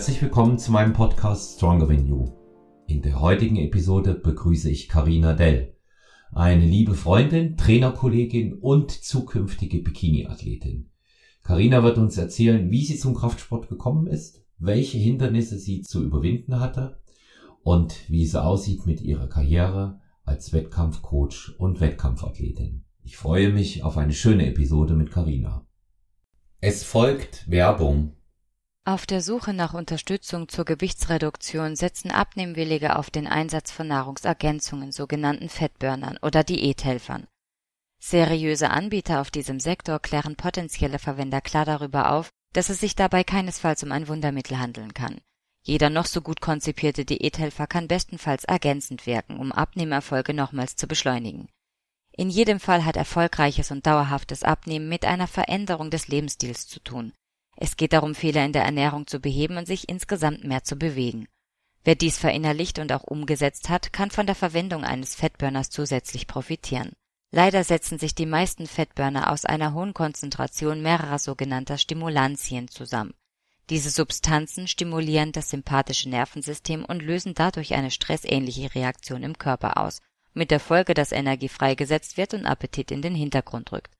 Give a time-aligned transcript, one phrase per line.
[0.00, 2.30] Herzlich willkommen zu meinem Podcast Stronger Than You.
[2.86, 5.76] In der heutigen Episode begrüße ich Karina Dell,
[6.32, 10.88] eine liebe Freundin, Trainerkollegin und zukünftige Bikini-Athletin.
[11.42, 16.60] Karina wird uns erzählen, wie sie zum Kraftsport gekommen ist, welche Hindernisse sie zu überwinden
[16.60, 16.98] hatte
[17.62, 22.84] und wie es aussieht mit ihrer Karriere als Wettkampfcoach und Wettkampfathletin.
[23.02, 25.66] Ich freue mich auf eine schöne Episode mit Karina.
[26.62, 28.16] Es folgt Werbung.
[28.90, 35.48] Auf der Suche nach Unterstützung zur Gewichtsreduktion setzen Abnehmwillige auf den Einsatz von Nahrungsergänzungen, sogenannten
[35.48, 37.28] Fettburnern oder Diäthelfern.
[38.00, 43.22] Seriöse Anbieter auf diesem Sektor klären potenzielle Verwender klar darüber auf, dass es sich dabei
[43.22, 45.20] keinesfalls um ein Wundermittel handeln kann.
[45.62, 51.48] Jeder noch so gut konzipierte Diäthelfer kann bestenfalls ergänzend wirken, um Abnehmerfolge nochmals zu beschleunigen.
[52.10, 57.12] In jedem Fall hat erfolgreiches und dauerhaftes Abnehmen mit einer Veränderung des Lebensstils zu tun.
[57.62, 61.28] Es geht darum, Fehler in der Ernährung zu beheben und sich insgesamt mehr zu bewegen.
[61.84, 66.92] Wer dies verinnerlicht und auch umgesetzt hat, kann von der Verwendung eines Fettburners zusätzlich profitieren.
[67.30, 73.14] Leider setzen sich die meisten Fettburner aus einer hohen Konzentration mehrerer sogenannter Stimulantien zusammen.
[73.68, 80.00] Diese Substanzen stimulieren das sympathische Nervensystem und lösen dadurch eine stressähnliche Reaktion im Körper aus,
[80.32, 83.92] mit der Folge, dass Energie freigesetzt wird und Appetit in den Hintergrund rückt.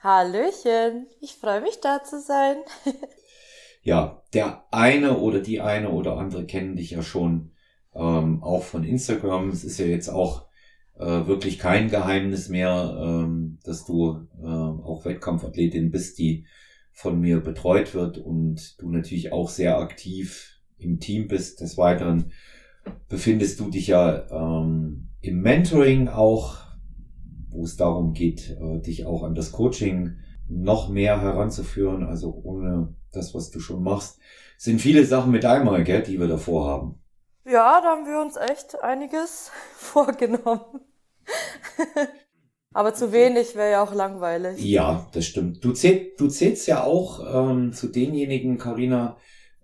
[0.00, 2.56] Hallöchen, ich freue mich da zu sein.
[3.82, 7.52] ja, der eine oder die eine oder andere kennen dich ja schon
[7.94, 9.48] ähm, auch von Instagram.
[9.50, 10.46] Es ist ja jetzt auch
[10.98, 16.46] äh, wirklich kein Geheimnis mehr, ähm, dass du äh, auch Wettkampfathletin bist, die
[16.92, 21.60] von mir betreut wird und du natürlich auch sehr aktiv im Team bist.
[21.60, 22.32] Des Weiteren
[23.08, 26.58] befindest du dich ja ähm, im Mentoring auch,
[27.48, 30.16] wo es darum geht, äh, dich auch an das Coaching
[30.48, 34.18] noch mehr heranzuführen, also ohne das, was du schon machst,
[34.58, 36.94] sind viele Sachen mit einmal, gell, die wir davor haben.
[37.44, 40.80] Ja, da haben wir uns echt einiges vorgenommen.
[42.72, 44.62] Aber zu wenig wäre ja auch langweilig.
[44.64, 45.64] Ja, das stimmt.
[45.64, 49.16] Du, zähl, du zählst ja auch ähm, zu denjenigen, Karina,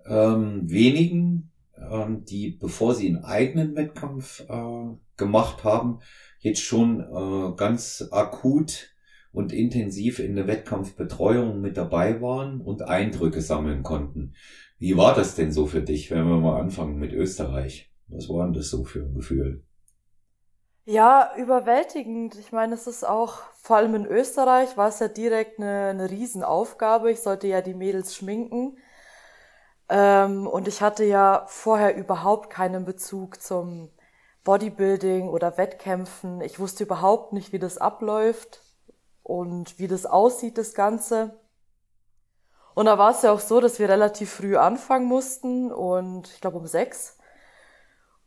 [0.07, 6.01] ähm, wenigen, ähm, die, bevor sie einen eigenen Wettkampf äh, gemacht haben,
[6.39, 8.95] jetzt schon äh, ganz akut
[9.33, 14.35] und intensiv in der Wettkampfbetreuung mit dabei waren und Eindrücke sammeln konnten.
[14.81, 17.93] Wie war das denn so für dich, wenn wir mal anfangen mit Österreich?
[18.09, 19.63] Was war denn das so für ein Gefühl?
[20.87, 22.35] Ja, überwältigend.
[22.37, 26.11] Ich meine, es ist auch, vor allem in Österreich, war es ja direkt eine, eine
[26.11, 27.11] Riesenaufgabe.
[27.11, 28.79] Ich sollte ja die Mädels schminken.
[29.91, 33.91] Ähm, und ich hatte ja vorher überhaupt keinen Bezug zum
[34.45, 36.41] Bodybuilding oder Wettkämpfen.
[36.41, 38.63] Ich wusste überhaupt nicht, wie das abläuft
[39.23, 41.39] und wie das aussieht, das Ganze.
[42.75, 46.41] Und da war es ja auch so, dass wir relativ früh anfangen mussten und ich
[46.41, 47.17] glaube um sechs.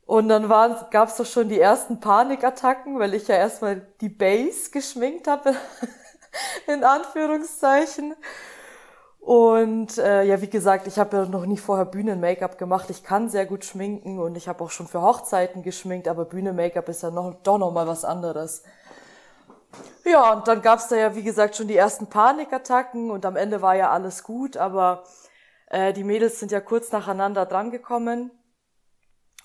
[0.06, 4.70] Und dann gab es doch schon die ersten Panikattacken, weil ich ja erstmal die Base
[4.70, 5.56] geschminkt habe,
[6.68, 8.14] in Anführungszeichen.
[9.24, 12.90] Und äh, ja, wie gesagt, ich habe ja noch nie vorher Bühnen-Make-up gemacht.
[12.90, 16.90] Ich kann sehr gut schminken und ich habe auch schon für Hochzeiten geschminkt, aber Bühnen-Make-up
[16.90, 18.64] ist ja noch, doch noch mal was anderes.
[20.06, 23.62] Ja, und dann gab's da ja, wie gesagt, schon die ersten Panikattacken und am Ende
[23.62, 25.04] war ja alles gut, aber
[25.68, 28.32] äh, die Mädels sind ja kurz nacheinander drangekommen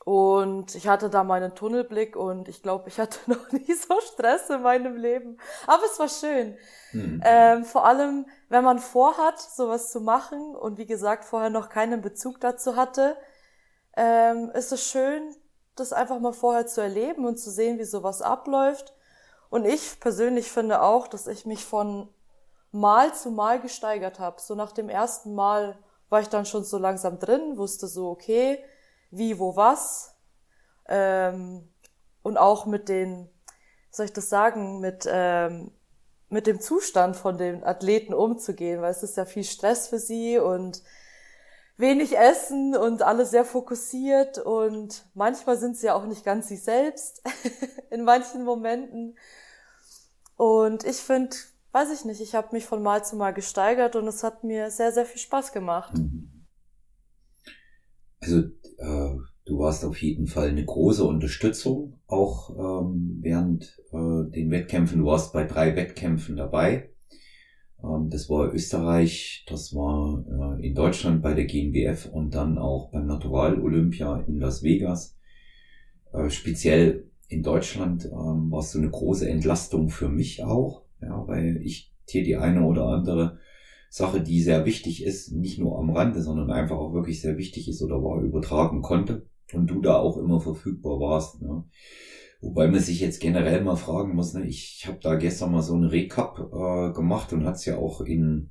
[0.04, 4.48] Und ich hatte da meinen Tunnelblick und ich glaube, ich hatte noch nie so Stress
[4.48, 5.38] in meinem Leben.
[5.66, 6.56] Aber es war schön.
[6.92, 7.20] Mhm.
[7.24, 12.00] Ähm, vor allem, wenn man vorhat, sowas zu machen und wie gesagt, vorher noch keinen
[12.00, 13.16] Bezug dazu hatte,
[13.96, 15.34] ähm, ist es schön,
[15.76, 18.94] das einfach mal vorher zu erleben und zu sehen, wie sowas abläuft.
[19.50, 22.08] Und ich persönlich finde auch, dass ich mich von
[22.70, 24.40] Mal zu Mal gesteigert habe.
[24.40, 25.78] So nach dem ersten Mal
[26.10, 28.62] war ich dann schon so langsam drin, wusste so, okay,
[29.10, 30.14] wie, wo, was.
[30.86, 31.68] Ähm,
[32.22, 33.30] und auch mit den,
[33.90, 35.72] soll ich das sagen, mit, ähm,
[36.28, 40.38] mit dem Zustand von den Athleten umzugehen, weil es ist ja viel Stress für sie
[40.38, 40.82] und
[41.78, 46.56] wenig Essen und alles sehr fokussiert und manchmal sind sie ja auch nicht ganz sie
[46.56, 47.22] selbst
[47.90, 49.16] in manchen Momenten.
[50.36, 51.36] Und ich finde,
[51.72, 54.70] weiß ich nicht, ich habe mich von Mal zu Mal gesteigert und es hat mir
[54.70, 55.96] sehr, sehr viel Spaß gemacht.
[55.96, 56.46] Mhm.
[58.20, 64.50] Also äh, du warst auf jeden Fall eine große Unterstützung, auch ähm, während äh, den
[64.50, 64.98] Wettkämpfen.
[64.98, 66.90] Du warst bei drei Wettkämpfen dabei.
[67.82, 72.90] Ähm, das war Österreich, das war äh, in Deutschland bei der GmbF und dann auch
[72.90, 75.16] beim Natural Olympia in Las Vegas.
[76.12, 81.60] Äh, speziell in Deutschland ähm, warst du eine große Entlastung für mich auch, ja, weil
[81.62, 83.38] ich dir die eine oder andere
[83.90, 87.68] Sache, die sehr wichtig ist, nicht nur am Rande, sondern einfach auch wirklich sehr wichtig
[87.68, 91.40] ist oder war, übertragen konnte und du da auch immer verfügbar warst.
[91.40, 91.64] Ne?
[92.40, 94.46] Wobei man sich jetzt generell mal fragen muss, ne?
[94.46, 98.50] ich habe da gestern mal so ein Recap äh, gemacht und hat's ja auch in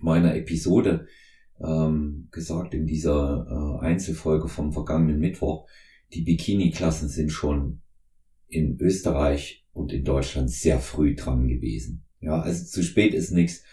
[0.00, 1.06] meiner Episode
[1.64, 5.68] ähm, gesagt, in dieser äh, Einzelfolge vom vergangenen Mittwoch,
[6.12, 7.80] die Bikini-Klassen sind schon
[8.48, 12.04] in Österreich und in Deutschland sehr früh dran gewesen.
[12.20, 13.64] Ja, also zu spät ist nichts.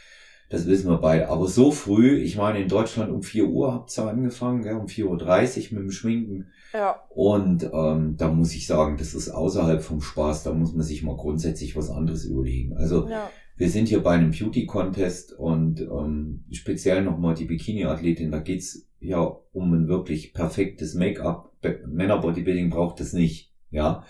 [0.51, 1.29] Das wissen wir beide.
[1.29, 4.85] Aber so früh, ich meine, in Deutschland um 4 Uhr habt ihr angefangen, gell, um
[4.85, 6.47] 4.30 Uhr mit dem Schminken.
[6.73, 7.01] Ja.
[7.09, 11.03] Und ähm, da muss ich sagen, das ist außerhalb vom Spaß, da muss man sich
[11.03, 12.75] mal grundsätzlich was anderes überlegen.
[12.75, 13.29] Also ja.
[13.55, 19.21] wir sind hier bei einem Beauty-Contest und ähm, speziell nochmal die Bikini-Athletin, da geht's ja
[19.53, 21.53] um ein wirklich perfektes Make-up.
[21.87, 24.03] Männer-Bodybuilding braucht es nicht, ja.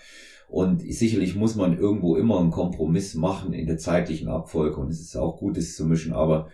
[0.51, 4.99] Und sicherlich muss man irgendwo immer einen Kompromiss machen in der zeitlichen Abfolge und es
[4.99, 6.49] ist auch gut, es zu mischen, aber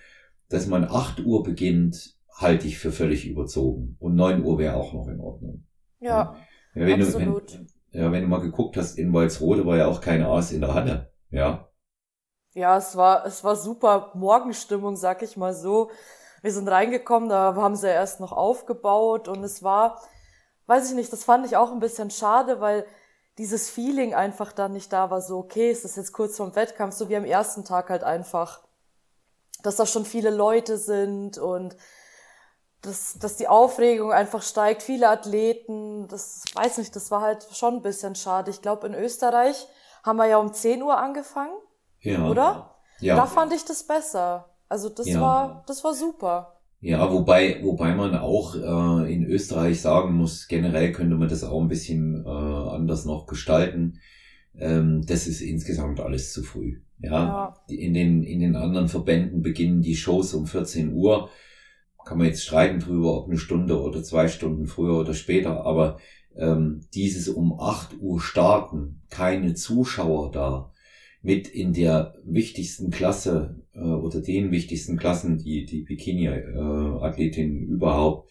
[0.49, 3.97] dass man 8 Uhr beginnt, halte ich für völlig überzogen.
[3.99, 5.63] Und 9 Uhr wäre auch noch in Ordnung.
[5.99, 6.35] Ja,
[6.75, 7.51] ja wenn absolut.
[7.51, 7.67] Du, wenn,
[7.99, 10.75] ja, wenn du mal geguckt hast, in Walsrode war ja auch keine Aas in der
[10.75, 11.11] Halle.
[11.31, 11.67] Ja.
[12.53, 15.89] Ja, es war, es war super Morgenstimmung, sag ich mal so.
[16.43, 20.00] Wir sind reingekommen, da haben sie ja erst noch aufgebaut und es war,
[20.67, 22.85] weiß ich nicht, das fand ich auch ein bisschen schade, weil
[23.38, 26.95] dieses Feeling einfach dann nicht da war, so, okay, ist das jetzt kurz vorm Wettkampf,
[26.95, 28.62] so wie am ersten Tag halt einfach,
[29.62, 31.75] dass da schon viele Leute sind und
[32.81, 37.75] dass, dass die Aufregung einfach steigt, viele Athleten, das weiß nicht, das war halt schon
[37.75, 38.51] ein bisschen schade.
[38.51, 39.68] Ich glaube, in Österreich
[40.04, 41.57] haben wir ja um 10 Uhr angefangen,
[42.00, 42.28] ja.
[42.28, 42.75] oder?
[43.00, 43.16] Ja.
[43.16, 44.50] Da fand ich das besser.
[44.69, 45.22] Also das ja.
[45.22, 46.56] war, das war super.
[46.79, 51.59] Ja, wobei, wobei man auch äh, in Österreich sagen muss, generell könnte man das auch
[51.59, 54.00] ein bisschen äh, anders noch gestalten.
[54.56, 56.81] Ähm, das ist insgesamt alles zu früh.
[57.00, 57.53] Ja, ja.
[57.68, 61.29] In, den, in den anderen Verbänden beginnen die Shows um 14 Uhr.
[62.06, 65.97] Kann man jetzt streiten drüber, ob eine Stunde oder zwei Stunden früher oder später, aber
[66.35, 70.72] ähm, dieses um 8 Uhr starten, keine Zuschauer da,
[71.21, 78.29] mit in der wichtigsten Klasse äh, oder den wichtigsten Klassen, die, die Bikini-Athletin äh, überhaupt,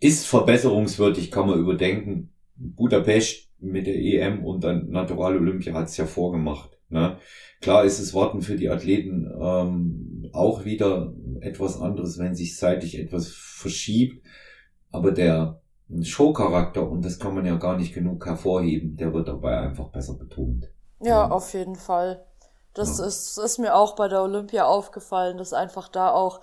[0.00, 2.32] ist verbesserungswürdig, kann man überdenken.
[2.54, 6.78] Budapest mit der EM und dann Natural Olympia hat es ja vorgemacht.
[6.88, 7.18] Ne?
[7.60, 12.98] Klar ist es Warten für die Athleten ähm, auch wieder etwas anderes, wenn sich seitlich
[12.98, 14.24] etwas verschiebt,
[14.90, 15.60] aber der
[16.02, 20.14] Showcharakter, und das kann man ja gar nicht genug hervorheben, der wird dabei einfach besser
[20.18, 20.70] betont.
[21.00, 21.32] Ja, mhm.
[21.32, 22.24] auf jeden Fall.
[22.74, 23.06] Das ja.
[23.06, 26.40] ist, ist mir auch bei der Olympia aufgefallen, dass einfach da auch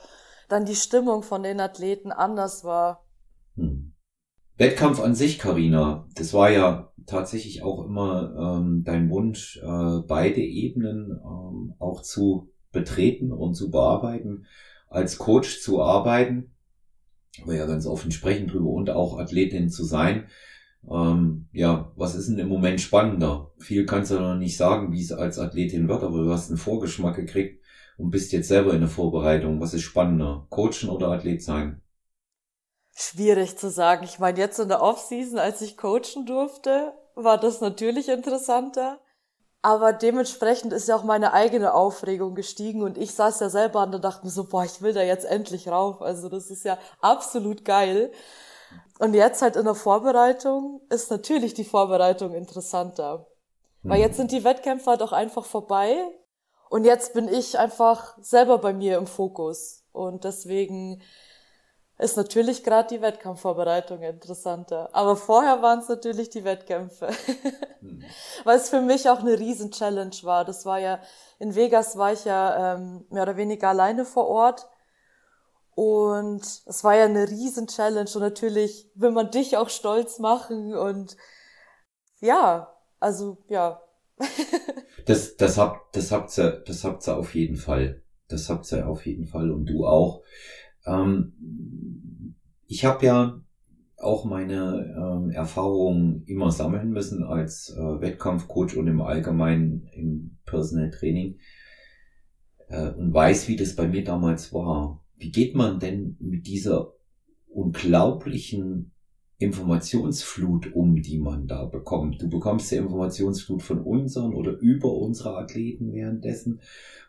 [0.50, 3.06] dann die Stimmung von den Athleten anders war.
[3.56, 3.94] Hm.
[4.58, 10.42] Wettkampf an sich, Karina, das war ja tatsächlich auch immer ähm, dein Wunsch, äh, beide
[10.42, 14.46] Ebenen ähm, auch zu betreten und zu bearbeiten,
[14.90, 16.56] als Coach zu arbeiten,
[17.46, 20.28] wir ja ganz offen sprechen drüber und auch Athletin zu sein.
[20.90, 23.52] Ähm, ja, was ist denn im Moment spannender?
[23.58, 26.58] Viel kannst du noch nicht sagen, wie es als Athletin wird, aber du hast einen
[26.58, 27.64] Vorgeschmack gekriegt
[27.98, 29.60] und bist jetzt selber in der Vorbereitung.
[29.62, 30.48] Was ist spannender?
[30.50, 31.82] Coachen oder Athlet sein?
[32.94, 34.06] Schwierig zu sagen.
[34.06, 39.00] Ich meine, jetzt in der Offseason, als ich coachen durfte, war das natürlich interessanter.
[39.62, 44.00] Aber dementsprechend ist ja auch meine eigene Aufregung gestiegen und ich saß ja selber und
[44.04, 46.04] dachte mir so, boah, ich will da jetzt endlich rauf.
[46.04, 48.12] Also das ist ja absolut geil.
[49.00, 53.28] Und jetzt halt in der Vorbereitung ist natürlich die Vorbereitung interessanter.
[53.84, 53.90] Mhm.
[53.90, 55.96] Weil jetzt sind die Wettkämpfe halt auch einfach vorbei.
[56.70, 59.84] Und jetzt bin ich einfach selber bei mir im Fokus.
[59.92, 61.02] Und deswegen
[61.98, 64.90] ist natürlich gerade die Wettkampfvorbereitung interessanter.
[64.92, 67.10] Aber vorher waren es natürlich die Wettkämpfe.
[67.82, 68.04] Mhm.
[68.46, 70.44] Weil es für mich auch eine Riesen-Challenge war.
[70.44, 71.00] Das war ja,
[71.38, 74.68] in Vegas war ich ja ähm, mehr oder weniger alleine vor Ort.
[75.76, 78.10] Und es war ja eine Riesen-Challenge.
[78.16, 80.74] Und natürlich will man dich auch stolz machen.
[80.74, 81.18] Und
[82.22, 83.82] ja, also ja.
[85.06, 88.02] das, das habt, das habt ihr, das habt ihr auf jeden Fall.
[88.30, 89.52] Das habt ihr auf jeden Fall.
[89.52, 90.24] Und du auch.
[90.86, 92.36] Ähm,
[92.68, 93.42] ich habe ja
[93.98, 100.90] auch meine ähm, Erfahrungen immer sammeln müssen als äh, Wettkampfcoach und im Allgemeinen im Personal
[100.90, 101.40] Training
[102.70, 105.05] äh, und weiß, wie das bei mir damals war.
[105.18, 106.94] Wie geht man denn mit dieser
[107.48, 108.92] unglaublichen
[109.38, 112.22] Informationsflut um, die man da bekommt.
[112.22, 116.62] Du bekommst ja Informationsflut von unseren oder über unsere Athleten währenddessen,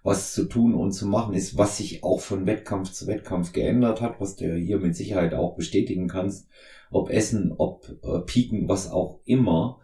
[0.02, 4.00] was zu tun und zu machen ist, was sich auch von Wettkampf zu Wettkampf geändert
[4.00, 6.48] hat, was du hier mit Sicherheit auch bestätigen kannst,
[6.90, 9.78] ob Essen, ob äh, Piken, was auch immer.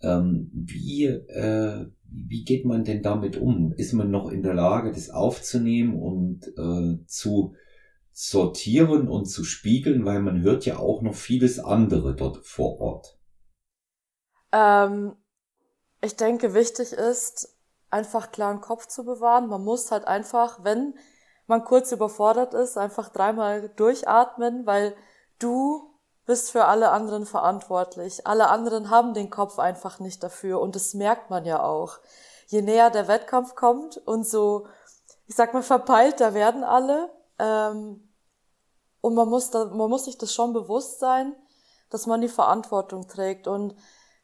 [0.00, 3.72] Ähm, wie, äh, wie geht man denn damit um?
[3.72, 7.54] Ist man noch in der Lage, das aufzunehmen und äh, zu
[8.12, 13.18] sortieren und zu spiegeln, weil man hört ja auch noch vieles andere dort vor Ort.
[14.52, 15.16] Ähm,
[16.02, 17.56] ich denke, wichtig ist,
[17.90, 19.48] einfach klaren Kopf zu bewahren.
[19.48, 20.94] Man muss halt einfach, wenn
[21.46, 24.94] man kurz überfordert ist, einfach dreimal durchatmen, weil
[25.38, 25.92] du
[26.24, 28.26] bist für alle anderen verantwortlich.
[28.26, 31.98] Alle anderen haben den Kopf einfach nicht dafür und das merkt man ja auch.
[32.46, 34.66] Je näher der Wettkampf kommt und so,
[35.26, 37.10] ich sag mal, verpeilter werden alle,
[37.42, 38.08] ähm,
[39.00, 41.34] und man muss, da, man muss sich das schon bewusst sein,
[41.90, 43.48] dass man die Verantwortung trägt.
[43.48, 43.74] Und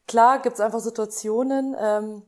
[0.07, 2.23] klar gibt's einfach Situationen, ähm,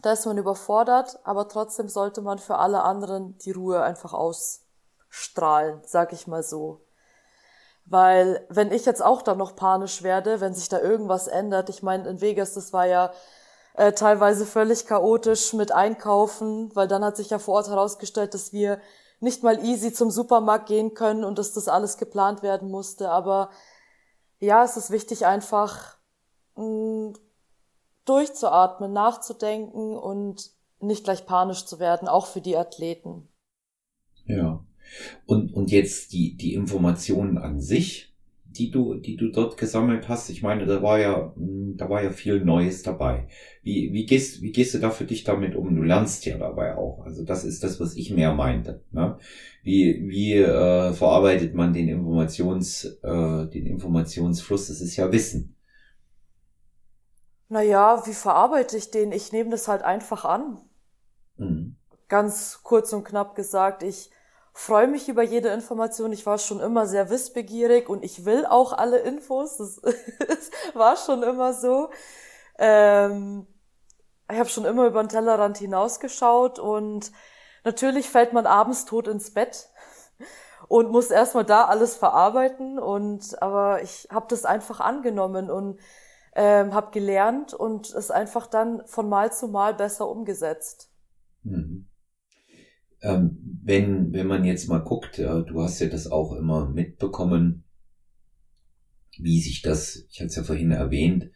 [0.00, 5.82] da ist man überfordert, aber trotzdem sollte man für alle anderen die Ruhe einfach ausstrahlen,
[5.84, 6.80] sag ich mal so.
[7.86, 11.82] Weil wenn ich jetzt auch dann noch panisch werde, wenn sich da irgendwas ändert, ich
[11.82, 13.12] meine, in Vegas, das war ja
[13.74, 18.52] äh, teilweise völlig chaotisch mit Einkaufen, weil dann hat sich ja vor Ort herausgestellt, dass
[18.52, 18.80] wir
[19.24, 23.10] nicht mal easy zum Supermarkt gehen können und dass das alles geplant werden musste.
[23.10, 23.50] Aber
[24.38, 25.96] ja, es ist wichtig, einfach
[26.54, 27.12] mm,
[28.04, 33.28] durchzuatmen, nachzudenken und nicht gleich panisch zu werden, auch für die Athleten.
[34.26, 34.64] Ja.
[35.26, 38.13] Und, und jetzt die, die Informationen an sich,
[38.56, 40.30] die du, die du dort gesammelt hast?
[40.30, 43.28] Ich meine, da war ja, hm, da war ja viel Neues dabei.
[43.62, 45.74] Wie, wie gehst, wie gehst du da für dich damit um?
[45.74, 47.04] Du lernst ja dabei auch.
[47.04, 48.82] Also das ist das, was ich mehr meinte.
[48.92, 49.18] Ne?
[49.62, 54.68] Wie, wie äh, verarbeitet man den Informations, äh, den Informationsfluss?
[54.68, 55.56] Das ist ja Wissen.
[57.48, 59.12] Naja, wie verarbeite ich den?
[59.12, 60.58] Ich nehme das halt einfach an.
[61.36, 61.76] Mhm.
[62.08, 64.10] Ganz kurz und knapp gesagt, ich
[64.54, 66.12] freue mich über jede Information.
[66.12, 69.58] Ich war schon immer sehr wissbegierig und ich will auch alle Infos.
[69.58, 69.80] Das
[70.74, 71.90] war schon immer so.
[72.58, 73.46] Ähm,
[74.30, 77.12] ich habe schon immer über den Tellerrand hinausgeschaut und
[77.64, 79.68] natürlich fällt man abends tot ins Bett
[80.68, 82.78] und muss erstmal da alles verarbeiten.
[82.78, 85.80] Und aber ich habe das einfach angenommen und
[86.36, 90.90] ähm, habe gelernt und es einfach dann von Mal zu Mal besser umgesetzt.
[91.42, 91.88] Mhm.
[93.04, 97.64] Ähm, wenn, wenn man jetzt mal guckt, ja, du hast ja das auch immer mitbekommen,
[99.18, 101.30] wie sich das, ich hatte es ja vorhin erwähnt,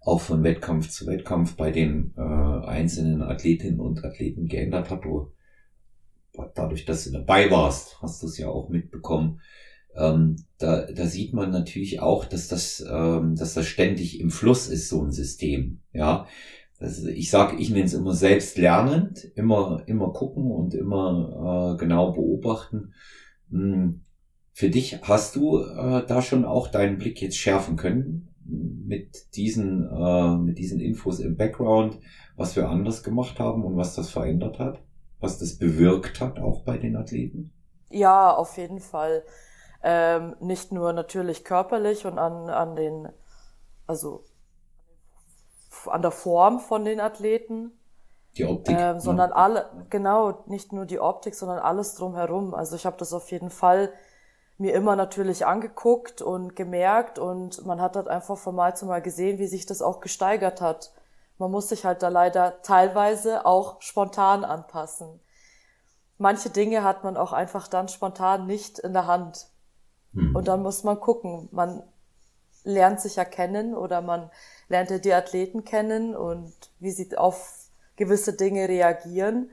[0.00, 5.04] auch von Wettkampf zu Wettkampf bei den äh, einzelnen Athletinnen und Athleten geändert hat.
[5.04, 5.32] Du,
[6.54, 9.40] dadurch, dass du dabei warst, hast du es ja auch mitbekommen.
[9.94, 14.68] Ähm, da, da sieht man natürlich auch, dass das, ähm, dass das ständig im Fluss
[14.68, 15.80] ist, so ein System.
[15.92, 16.26] Ja,
[16.80, 21.78] also ich sage, ich nenne es immer selbst lernend, immer, immer gucken und immer äh,
[21.78, 22.94] genau beobachten.
[23.50, 24.00] Hm,
[24.52, 29.88] für dich hast du äh, da schon auch deinen Blick jetzt schärfen können mit diesen,
[29.90, 31.98] äh, mit diesen Infos im Background,
[32.36, 34.80] was wir anders gemacht haben und was das verändert hat,
[35.20, 37.52] was das bewirkt hat auch bei den Athleten?
[37.90, 39.22] Ja, auf jeden Fall.
[39.82, 43.08] Ähm, nicht nur natürlich körperlich und an, an den,
[43.86, 44.24] also
[45.86, 47.72] an der Form von den Athleten.
[48.36, 48.76] Die Optik.
[48.78, 49.36] Ähm, sondern ja.
[49.36, 52.54] alle, genau, nicht nur die Optik, sondern alles drumherum.
[52.54, 53.92] Also ich habe das auf jeden Fall
[54.58, 59.00] mir immer natürlich angeguckt und gemerkt und man hat halt einfach von Mal zu Mal
[59.00, 60.92] gesehen, wie sich das auch gesteigert hat.
[61.38, 65.20] Man muss sich halt da leider teilweise auch spontan anpassen.
[66.18, 69.48] Manche Dinge hat man auch einfach dann spontan nicht in der Hand.
[70.12, 70.36] Hm.
[70.36, 71.48] Und dann muss man gucken.
[71.50, 71.82] Man
[72.64, 74.30] lernt sich ja kennen oder man
[74.68, 79.50] lernt ja die Athleten kennen und wie sie auf gewisse Dinge reagieren.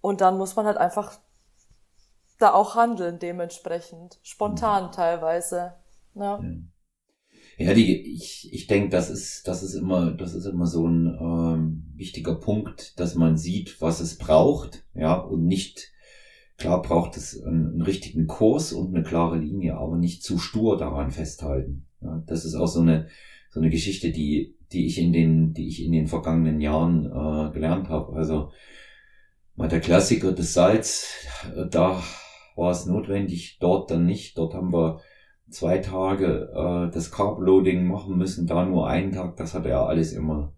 [0.00, 1.18] Und dann muss man halt einfach
[2.38, 4.18] da auch handeln dementsprechend.
[4.22, 4.92] Spontan mhm.
[4.92, 5.74] teilweise.
[6.14, 6.42] Ja.
[7.58, 11.06] Ja, die, ich, ich denke, das ist, das ist immer, das ist immer so ein
[11.20, 15.92] ähm, wichtiger Punkt, dass man sieht, was es braucht, ja, und nicht,
[16.62, 21.10] klar braucht es einen, richtigen Kurs und eine klare Linie, aber nicht zu stur daran
[21.10, 21.86] festhalten.
[22.00, 23.08] Ja, das ist auch so eine,
[23.50, 27.52] so eine Geschichte, die, die ich in den, die ich in den vergangenen Jahren äh,
[27.52, 28.14] gelernt habe.
[28.16, 28.52] Also
[29.56, 32.00] mal der Klassiker des Salz, äh, da
[32.54, 34.38] war es notwendig, dort dann nicht.
[34.38, 35.00] Dort haben wir
[35.50, 40.12] zwei Tage äh, das Carb-Loading machen müssen, da nur einen Tag, das hat ja alles
[40.12, 40.52] immer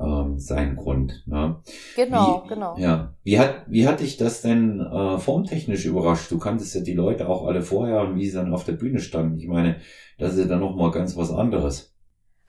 [0.00, 1.24] ähm, seinen Grund.
[1.26, 1.60] Ne?
[1.96, 2.76] Genau, wie, genau.
[2.78, 3.14] Ja.
[3.22, 6.30] Wie hat, wie hat dich das denn äh, formtechnisch überrascht?
[6.30, 9.00] Du kanntest ja die Leute auch alle vorher und wie sie dann auf der Bühne
[9.00, 9.38] standen.
[9.38, 9.80] Ich meine,
[10.18, 11.94] das ist ja dann nochmal ganz was anderes.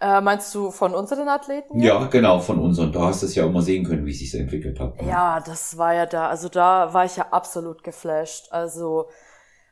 [0.01, 1.81] Äh, meinst du von unseren Athleten?
[1.81, 2.93] Ja, genau, von unseren.
[2.93, 5.01] Da hast du es ja immer sehen können, wie es sich entwickelt hat.
[5.01, 5.09] Ne?
[5.09, 6.29] Ja, das war ja da.
[6.29, 8.47] Also da war ich ja absolut geflasht.
[8.51, 9.09] Also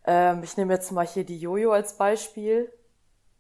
[0.06, 2.70] ähm, ich nehme jetzt mal hier die Jojo als Beispiel.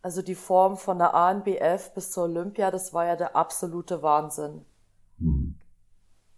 [0.01, 4.65] Also die Form von der ANBF bis zur Olympia, das war ja der absolute Wahnsinn.
[5.17, 5.55] Mhm.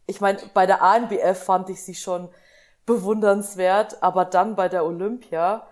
[0.07, 2.29] Ich meine, bei der ANBF fand ich sie schon
[2.85, 5.67] bewundernswert, aber dann bei der Olympia,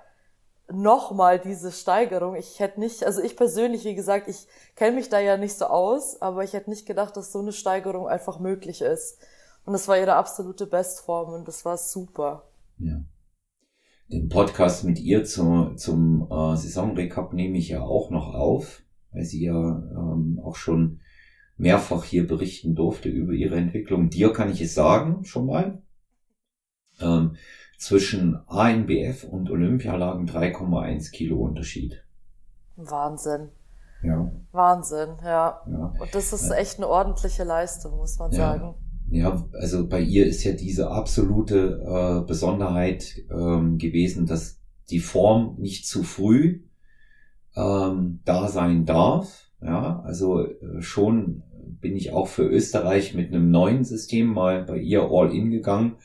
[0.69, 2.35] nochmal diese Steigerung.
[2.35, 5.65] Ich hätte nicht, also ich persönlich, wie gesagt, ich kenne mich da ja nicht so
[5.65, 9.17] aus, aber ich hätte nicht gedacht, dass so eine Steigerung einfach möglich ist.
[9.65, 12.43] Und das war ihre absolute Bestform und das war super.
[12.77, 12.99] Ja.
[14.09, 19.25] Den Podcast mit ihr zu, zum äh, Saisonrecap nehme ich ja auch noch auf, weil
[19.25, 21.01] sie ja ähm, auch schon
[21.57, 24.09] mehrfach hier berichten durfte über ihre Entwicklung.
[24.09, 25.81] Dir kann ich es sagen, schon mal.
[27.01, 27.35] Ähm,
[27.77, 32.03] zwischen ANBF und Olympia lagen 3,1 Kilo Unterschied.
[32.75, 33.49] Wahnsinn.
[34.03, 34.31] Ja.
[34.51, 35.61] Wahnsinn, ja.
[35.67, 35.93] ja.
[35.99, 38.37] Und das ist echt eine ordentliche Leistung, muss man ja.
[38.37, 38.75] sagen.
[39.09, 45.55] Ja, also bei ihr ist ja diese absolute äh, Besonderheit ähm, gewesen, dass die Form
[45.59, 46.61] nicht zu früh
[47.55, 49.49] ähm, da sein darf.
[49.61, 51.43] Ja, also äh, schon
[51.81, 55.97] bin ich auch für Österreich mit einem neuen System mal bei ihr all in gegangen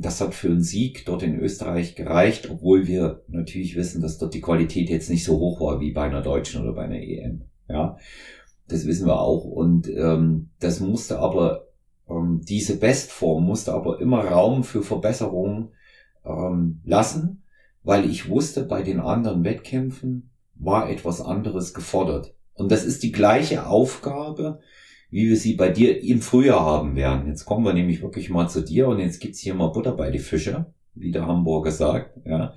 [0.00, 4.34] das hat für einen Sieg dort in Österreich gereicht, obwohl wir natürlich wissen, dass dort
[4.34, 7.42] die Qualität jetzt nicht so hoch war wie bei einer deutschen oder bei einer EM.
[7.68, 7.96] Ja,
[8.68, 9.44] das wissen wir auch.
[9.44, 11.65] Und ähm, das musste aber,
[12.08, 15.70] ähm, diese Bestform musste aber immer Raum für Verbesserungen
[16.24, 17.42] ähm, lassen,
[17.82, 22.34] weil ich wusste, bei den anderen Wettkämpfen war etwas anderes gefordert.
[22.54, 24.60] Und das ist die gleiche Aufgabe,
[25.10, 27.28] wie wir sie bei dir im Frühjahr haben werden.
[27.28, 30.10] Jetzt kommen wir nämlich wirklich mal zu dir und jetzt gibt's hier mal Butter bei
[30.10, 32.54] die Fische, wie der Hamburger sagt, ja.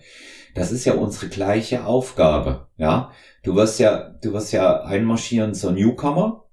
[0.56, 3.12] Das ist ja unsere gleiche Aufgabe, ja.
[3.44, 6.46] Du wirst ja, du wirst ja einmarschieren zur Newcomer.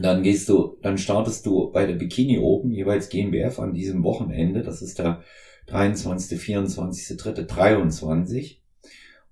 [0.00, 4.62] Dann gehst du, dann startest du bei der Bikini oben, jeweils GmbF an diesem Wochenende.
[4.62, 5.22] Das ist der
[5.66, 8.62] 23., 24., 3., 23.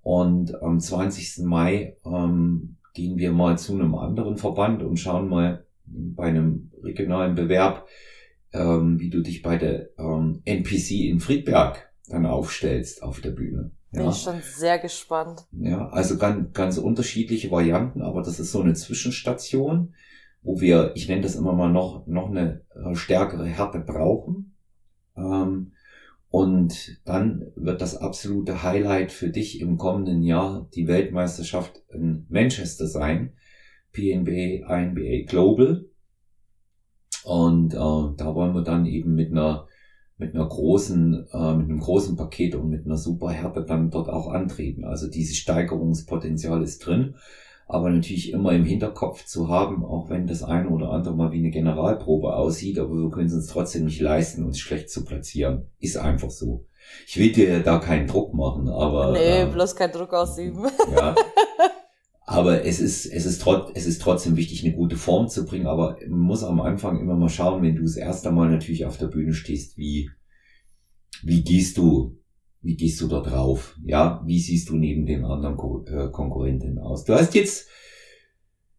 [0.03, 1.45] Und am 20.
[1.45, 7.35] Mai ähm, gehen wir mal zu einem anderen Verband und schauen mal bei einem regionalen
[7.35, 7.87] Bewerb,
[8.53, 13.71] ähm, wie du dich bei der ähm, NPC in Friedberg dann aufstellst auf der Bühne.
[13.91, 14.01] Ja.
[14.01, 15.45] Bin ich schon sehr gespannt.
[15.51, 19.93] Ja, also ganz, ganz unterschiedliche Varianten, aber das ist so eine Zwischenstation,
[20.41, 24.55] wo wir, ich nenne das immer mal noch, noch eine äh, stärkere Härte brauchen.
[25.15, 25.73] Ähm,
[26.29, 32.87] und dann wird das absolute Highlight für dich im kommenden Jahr die Weltmeisterschaft in Manchester
[32.87, 33.33] sein.
[33.91, 35.85] PNBA, INBA Global.
[37.23, 39.67] Und äh, da wollen wir dann eben mit einer
[40.21, 44.07] mit einer großen, äh, mit einem großen Paket und mit einer super Härte dann dort
[44.07, 44.85] auch antreten.
[44.85, 47.15] Also dieses Steigerungspotenzial ist drin
[47.73, 51.39] aber natürlich immer im Hinterkopf zu haben, auch wenn das eine oder andere mal wie
[51.39, 55.69] eine Generalprobe aussieht, aber wir können es uns trotzdem nicht leisten, uns schlecht zu platzieren.
[55.79, 56.65] Ist einfach so.
[57.07, 59.13] Ich will dir da keinen Druck machen, aber.
[59.13, 60.67] Nee, äh, bloß keinen Druck ausüben.
[60.93, 61.15] Ja.
[62.25, 65.67] Aber es ist, es ist trotz, es ist trotzdem wichtig, eine gute Form zu bringen,
[65.67, 68.97] aber man muss am Anfang immer mal schauen, wenn du das erste Mal natürlich auf
[68.97, 70.09] der Bühne stehst, wie,
[71.23, 72.20] wie gehst du
[72.61, 73.77] wie gehst du da drauf?
[73.83, 77.05] Ja, wie siehst du neben den anderen Ko äh, Konkurrenten aus?
[77.05, 77.67] Du hast jetzt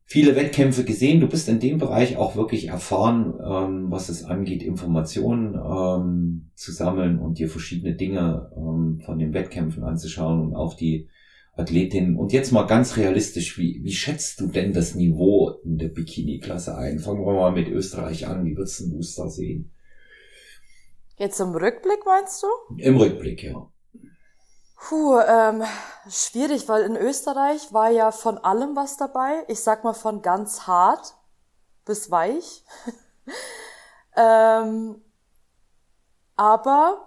[0.05, 1.21] viele Wettkämpfe gesehen.
[1.21, 6.71] Du bist in dem Bereich auch wirklich erfahren, ähm, was es angeht, Informationen ähm, zu
[6.71, 11.09] sammeln und dir verschiedene Dinge ähm, von den Wettkämpfen anzuschauen und auch die
[11.55, 12.17] Athletinnen.
[12.17, 16.77] Und jetzt mal ganz realistisch, wie, wie schätzt du denn das Niveau in der Bikini-Klasse
[16.77, 16.99] ein?
[16.99, 18.45] Fangen wir mal mit Österreich an.
[18.45, 19.73] Wie würdest du es da sehen?
[21.19, 22.47] Jetzt im Rückblick meinst du?
[22.77, 23.72] Im Rückblick, ja.
[24.89, 25.63] Puh, ähm,
[26.11, 29.45] schwierig, weil in Österreich war ja von allem was dabei.
[29.47, 31.15] Ich sag mal von ganz hart
[31.85, 32.65] bis weich.
[34.17, 35.01] ähm,
[36.35, 37.07] aber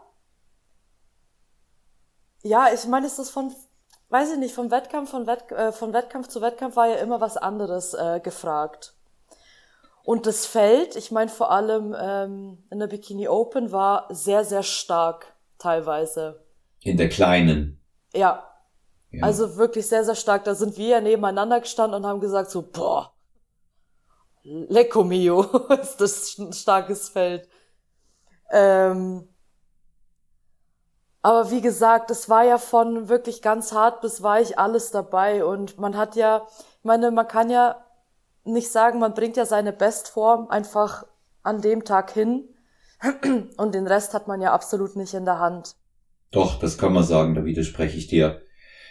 [2.43, 3.53] ja, ich meine, ist das von,
[4.07, 7.19] weiß ich nicht, vom Wettkampf, von, Wett, äh, von Wettkampf zu Wettkampf war ja immer
[7.19, 8.93] was anderes äh, gefragt.
[10.05, 14.63] Und das Feld, ich meine vor allem ähm, in der Bikini Open, war sehr, sehr
[14.63, 16.44] stark teilweise.
[16.85, 17.81] In der kleinen.
[18.13, 18.47] Ja.
[19.09, 19.23] ja.
[19.23, 20.43] Also wirklich sehr, sehr stark.
[20.43, 23.11] Da sind wir ja nebeneinander gestanden und haben gesagt so, boah,
[24.43, 25.41] lecco mio,
[25.81, 27.49] ist das ein starkes Feld.
[28.51, 29.27] Ähm,
[31.23, 35.79] aber wie gesagt, es war ja von wirklich ganz hart bis weich alles dabei und
[35.79, 36.45] man hat ja,
[36.77, 37.83] ich meine, man kann ja
[38.43, 41.07] nicht sagen, man bringt ja seine Bestform einfach
[41.41, 42.47] an dem Tag hin
[43.57, 45.75] und den Rest hat man ja absolut nicht in der Hand.
[46.35, 48.41] Doch, das kann man sagen, da widerspreche ich dir.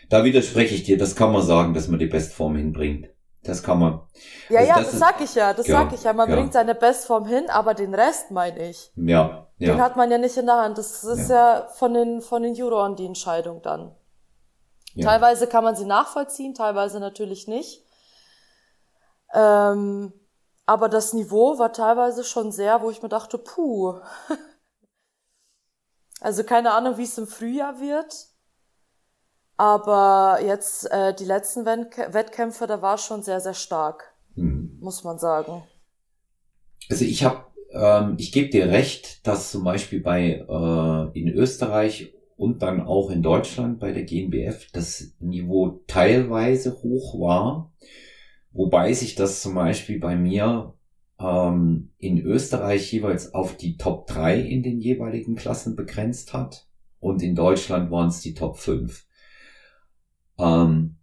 [0.09, 3.11] Da widerspreche ich dir, das kann man sagen, dass man die Bestform hinbringt.
[3.43, 4.01] Das kann man.
[4.49, 6.15] Ja, also ja, das, das sag ich ja, das ja, sag ich ja.
[6.15, 6.37] Man ja.
[6.37, 8.91] bringt seine Bestform hin, aber den Rest meine ich.
[8.97, 9.73] Ja, ja.
[9.73, 10.79] Den hat man ja nicht in der Hand.
[10.79, 13.95] Das ist ja, ja von den, von den Juroren die Entscheidung dann.
[14.99, 17.85] Teilweise kann man sie nachvollziehen, teilweise natürlich nicht.
[19.35, 20.13] Ähm,
[20.67, 23.97] aber das Niveau war teilweise schon sehr, wo ich mir dachte, puh.
[26.25, 28.29] also keine Ahnung, wie es im Frühjahr wird.
[29.59, 34.79] Aber jetzt äh, die letzten Wettkämpfe, da war schon sehr, sehr stark, hm.
[34.81, 35.63] muss man sagen.
[36.91, 42.15] Also ich habe, ähm, ich gebe dir recht, dass zum Beispiel bei äh, in Österreich
[42.37, 47.71] und dann auch in Deutschland bei der GNBF das Niveau teilweise hoch war,
[48.51, 50.74] wobei sich das zum Beispiel bei mir
[51.25, 56.67] ähm, in Österreich jeweils auf die Top 3 in den jeweiligen Klassen begrenzt hat
[57.01, 59.07] und in Deutschland waren es die Top 5
[60.39, 60.97] ähm,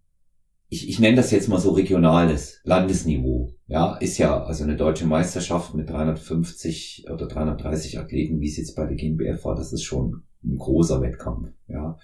[0.74, 3.54] ich, ich nenne das jetzt mal so regionales Landesniveau.
[3.68, 8.76] Ja, ist ja also eine deutsche Meisterschaft mit 350 oder 330 Athleten, wie es jetzt
[8.76, 11.50] bei der GmbF war, das ist schon ein großer Wettkampf.
[11.68, 11.98] Ja,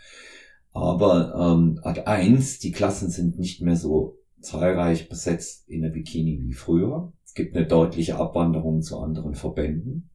[0.74, 6.42] aber ähm, Ad 1, die Klassen sind nicht mehr so zahlreich besetzt in der Bikini
[6.42, 7.14] wie früher.
[7.38, 10.10] Es gibt eine deutliche Abwanderung zu anderen Verbänden.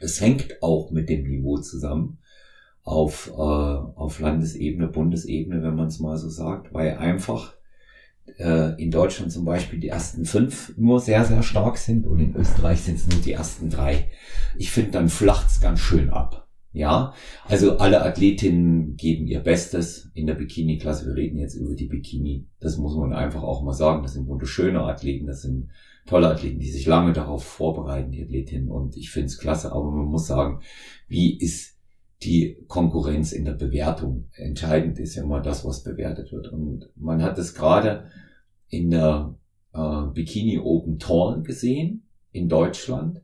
[0.00, 2.16] Es hängt auch mit dem Niveau zusammen
[2.82, 7.56] auf, äh, auf Landesebene, Bundesebene, wenn man es mal so sagt, weil einfach
[8.38, 12.34] äh, in Deutschland zum Beispiel die ersten fünf nur sehr, sehr stark sind und in
[12.34, 14.08] Österreich sind es nur die ersten drei.
[14.56, 16.45] Ich finde, dann flacht's ganz schön ab.
[16.76, 17.14] Ja,
[17.46, 21.06] also alle Athletinnen geben ihr Bestes in der Bikini-Klasse.
[21.06, 22.48] Wir reden jetzt über die Bikini.
[22.60, 24.02] Das muss man einfach auch mal sagen.
[24.02, 25.70] Das sind wunderschöne Athleten, das sind
[26.04, 28.68] tolle Athleten, die sich lange darauf vorbereiten, die Athletinnen.
[28.68, 30.60] Und ich finde es klasse, aber man muss sagen,
[31.08, 31.78] wie ist
[32.22, 34.28] die Konkurrenz in der Bewertung.
[34.34, 36.52] Entscheidend ist ja immer das, was bewertet wird.
[36.52, 38.10] Und man hat es gerade
[38.68, 39.34] in der
[39.72, 43.22] äh, Bikini Open Tall gesehen in Deutschland.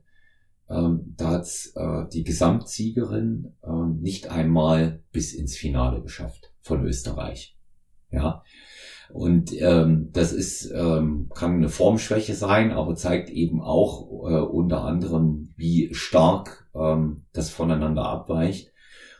[0.73, 7.57] Ähm, da hat äh, die Gesamtsiegerin äh, nicht einmal bis ins Finale geschafft von Österreich.
[8.11, 8.43] Ja.
[9.11, 14.83] Und ähm, das ist, ähm, kann eine Formschwäche sein, aber zeigt eben auch äh, unter
[14.83, 18.71] anderem, wie stark ähm, das voneinander abweicht.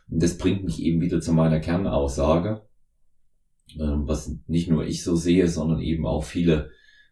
[0.10, 2.62] Und das bringt mich eben wieder zu meiner Kernaussage,
[3.80, 6.72] ähm, was nicht nur ich so sehe, sondern eben auch viele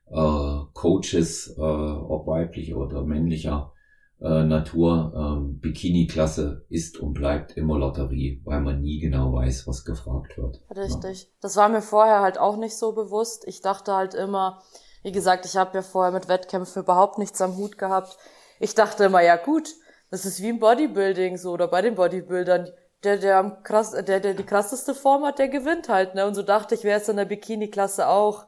[0.09, 3.73] äh, Coaches, äh, ob weiblich oder männlicher
[4.21, 9.83] äh, Natur, ähm, Bikini-Klasse ist und bleibt immer Lotterie, weil man nie genau weiß, was
[9.83, 10.61] gefragt wird.
[10.75, 11.23] Richtig.
[11.23, 11.29] Ja.
[11.41, 13.47] Das war mir vorher halt auch nicht so bewusst.
[13.47, 14.61] Ich dachte halt immer,
[15.03, 18.17] wie gesagt, ich habe ja vorher mit Wettkämpfen überhaupt nichts am Hut gehabt.
[18.59, 19.69] Ich dachte immer, ja gut,
[20.11, 22.69] das ist wie im Bodybuilding so oder bei den Bodybuildern
[23.03, 26.27] der, der am krass, der, der die krasseste Form hat, der gewinnt halt, ne?
[26.27, 28.45] Und so dachte ich, wäre es in der Bikini-Klasse auch.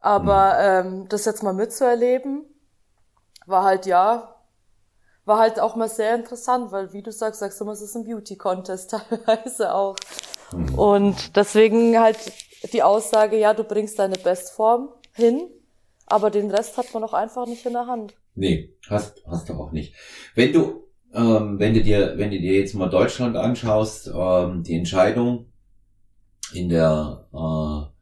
[0.00, 1.02] Aber mhm.
[1.02, 2.46] ähm, das jetzt mal mitzuerleben,
[3.46, 4.33] war halt ja,
[5.24, 7.96] war halt auch mal sehr interessant, weil wie du sagst, sagst du immer, es ist
[7.96, 9.96] ein Beauty-Contest teilweise auch.
[10.52, 10.74] Mhm.
[10.78, 12.18] Und deswegen halt
[12.72, 15.48] die Aussage, ja, du bringst deine Bestform hin,
[16.06, 18.14] aber den Rest hat man auch einfach nicht in der Hand.
[18.34, 19.94] Nee, hast, hast du auch nicht.
[20.34, 20.84] Wenn du
[21.14, 25.46] ähm, wenn du dir, wenn du dir jetzt mal Deutschland anschaust, ähm, die Entscheidung
[26.52, 27.93] in der, äh,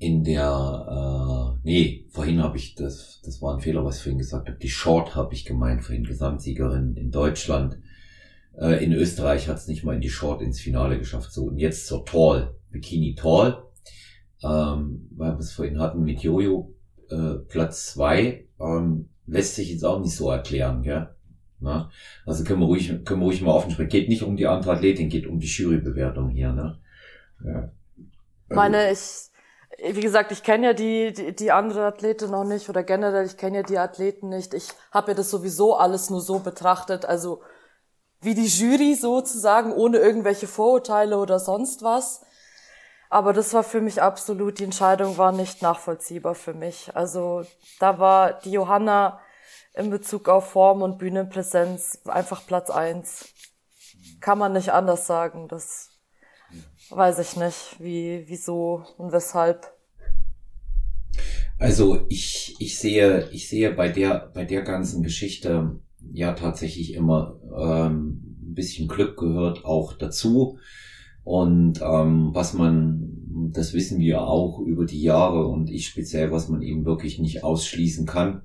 [0.00, 4.18] in der, äh, nee, vorhin habe ich das, das war ein Fehler, was ich vorhin
[4.18, 4.58] gesagt habe.
[4.58, 7.76] Die Short habe ich gemeint, vorhin Gesamtsiegerin in Deutschland.
[8.58, 11.30] Äh, in Österreich hat es nicht mal in die Short ins Finale geschafft.
[11.32, 13.62] So und jetzt zur Tall, Bikini Tall,
[14.42, 16.74] ähm, weil wir es vorhin hatten mit Jojo,
[17.10, 21.10] äh, Platz zwei, ähm, lässt sich jetzt auch nicht so erklären, gell?
[21.58, 21.90] Ne?
[22.24, 23.90] Also können wir ruhig, können wir ruhig mal offen sprechen.
[23.90, 26.54] Geht nicht um die andere Athletin, geht um die Jurybewertung hier.
[26.54, 26.78] Ne?
[27.44, 27.70] Ja.
[28.48, 29.29] Meine, ich,
[29.82, 33.36] wie gesagt, ich kenne ja die, die, die andere Athletin noch nicht oder generell, ich
[33.36, 34.54] kenne ja die Athleten nicht.
[34.54, 37.42] Ich habe ja das sowieso alles nur so betrachtet, also
[38.20, 42.22] wie die Jury sozusagen, ohne irgendwelche Vorurteile oder sonst was.
[43.08, 46.94] Aber das war für mich absolut, die Entscheidung war nicht nachvollziehbar für mich.
[46.94, 47.44] Also
[47.80, 49.20] da war die Johanna
[49.74, 53.28] in Bezug auf Form und Bühnenpräsenz einfach Platz eins.
[54.20, 55.48] Kann man nicht anders sagen.
[55.48, 55.89] Das
[56.90, 59.66] weiß ich nicht, wie, wieso und weshalb.
[61.58, 65.78] Also ich, ich sehe, ich sehe bei der, bei der ganzen Geschichte
[66.12, 70.58] ja tatsächlich immer ähm, ein bisschen Glück gehört auch dazu.
[71.22, 76.48] Und ähm, was man, das wissen wir auch über die Jahre und ich speziell, was
[76.48, 78.42] man eben wirklich nicht ausschließen kann,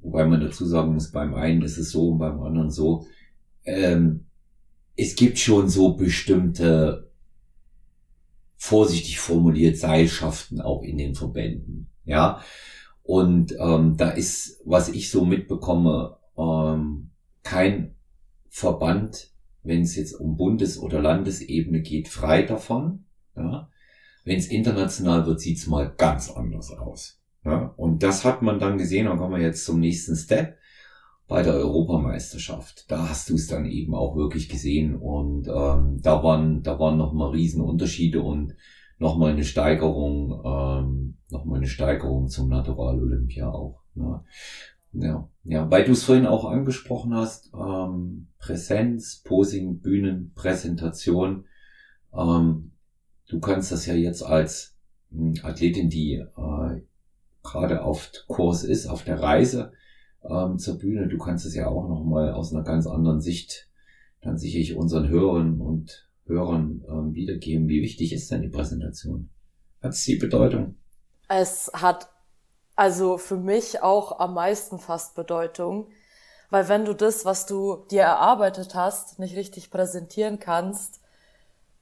[0.00, 3.06] wobei man dazu sagen muss, beim einen ist es so und beim anderen so.
[3.64, 4.26] Ähm,
[4.96, 7.10] es gibt schon so bestimmte,
[8.64, 11.90] vorsichtig formuliert, Seilschaften auch in den Verbänden.
[12.06, 12.40] Ja.
[13.02, 17.10] Und ähm, da ist, was ich so mitbekomme, ähm,
[17.42, 17.94] kein
[18.48, 19.32] Verband,
[19.64, 23.04] wenn es jetzt um Bundes- oder Landesebene geht, frei davon.
[23.36, 23.68] Ja.
[24.24, 27.20] Wenn es international wird, sieht's mal ganz anders aus.
[27.44, 30.56] Ja, und das hat man dann gesehen, dann kommen wir jetzt zum nächsten Step
[31.26, 32.90] bei der Europameisterschaft.
[32.90, 36.98] Da hast du es dann eben auch wirklich gesehen und ähm, da waren da waren
[36.98, 38.54] noch mal riesen Unterschiede und
[38.98, 43.82] noch mal eine Steigerung, ähm, noch mal eine Steigerung zum Natural Olympia auch.
[43.94, 44.22] Ne?
[44.92, 51.46] Ja, ja, weil du es vorhin auch angesprochen hast, ähm, Präsenz, Posing, Bühnen, Präsentation.
[52.16, 52.72] Ähm,
[53.28, 54.76] du kannst das ja jetzt als
[55.10, 56.82] hm, Athletin, die äh,
[57.42, 59.72] gerade auf Kurs ist, auf der Reise
[60.28, 61.08] ähm, zur Bühne.
[61.08, 63.68] Du kannst es ja auch nochmal aus einer ganz anderen Sicht
[64.20, 67.68] dann sicherlich unseren Hörern und Hörern ähm, wiedergeben.
[67.68, 69.28] Wie wichtig ist denn die Präsentation?
[69.82, 70.76] Hat es die Bedeutung?
[71.28, 72.08] Es hat
[72.76, 75.88] also für mich auch am meisten fast Bedeutung,
[76.50, 81.00] weil wenn du das, was du dir erarbeitet hast, nicht richtig präsentieren kannst,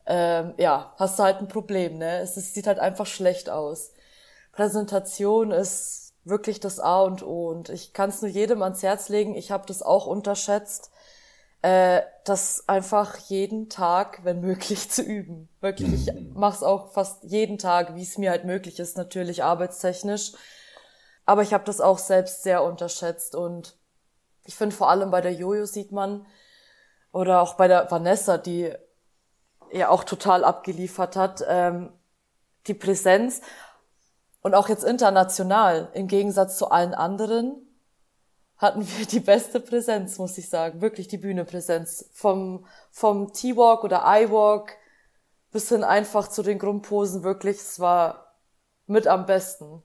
[0.04, 2.18] ähm, ja, hast du halt ein Problem, ne?
[2.18, 3.92] Es, es sieht halt einfach schlecht aus.
[4.50, 7.48] Präsentation ist wirklich das A und O.
[7.48, 9.34] Und ich kann es nur jedem ans Herz legen.
[9.34, 10.90] Ich habe das auch unterschätzt,
[11.62, 15.48] äh, das einfach jeden Tag, wenn möglich, zu üben.
[15.60, 16.32] Wirklich, ich mhm.
[16.34, 20.32] mache es auch fast jeden Tag, wie es mir halt möglich ist, natürlich arbeitstechnisch.
[21.24, 23.34] Aber ich habe das auch selbst sehr unterschätzt.
[23.34, 23.76] Und
[24.44, 26.26] ich finde vor allem bei der Jojo sieht man,
[27.12, 28.72] oder auch bei der Vanessa, die
[29.70, 31.92] ja auch total abgeliefert hat, ähm,
[32.66, 33.42] die Präsenz
[34.42, 37.54] und auch jetzt international, im Gegensatz zu allen anderen,
[38.56, 40.80] hatten wir die beste Präsenz, muss ich sagen.
[40.80, 42.08] Wirklich die Bühnepräsenz.
[42.12, 44.76] Vom, vom T-Walk oder I-Walk
[45.50, 47.22] bis hin einfach zu den Grundposen.
[47.24, 48.36] Wirklich, es war
[48.86, 49.82] mit am besten.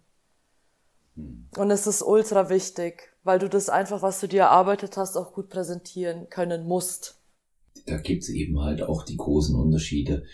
[1.16, 1.50] Hm.
[1.56, 5.34] Und es ist ultra wichtig, weil du das einfach, was du dir erarbeitet hast, auch
[5.34, 7.20] gut präsentieren können musst.
[7.86, 10.26] Da gibt's eben halt auch die großen Unterschiede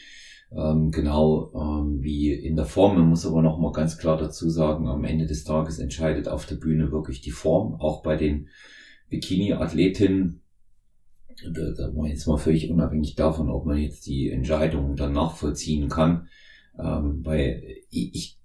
[0.56, 2.98] ähm, genau ähm, wie in der Form.
[2.98, 6.46] Man muss aber noch mal ganz klar dazu sagen, am Ende des Tages entscheidet auf
[6.46, 8.50] der Bühne wirklich die Form, auch bei den
[9.10, 10.42] Bikini-Athletinnen.
[11.52, 15.90] Da, da war jetzt mal völlig unabhängig davon, ob man jetzt die Entscheidung dann nachvollziehen
[15.90, 16.28] kann,
[16.80, 18.40] ähm, weil ich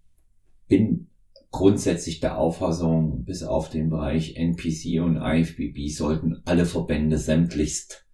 [0.68, 1.08] bin
[1.50, 8.07] grundsätzlich der Auffassung, bis auf den Bereich NPC und IFBB sollten alle Verbände sämtlichst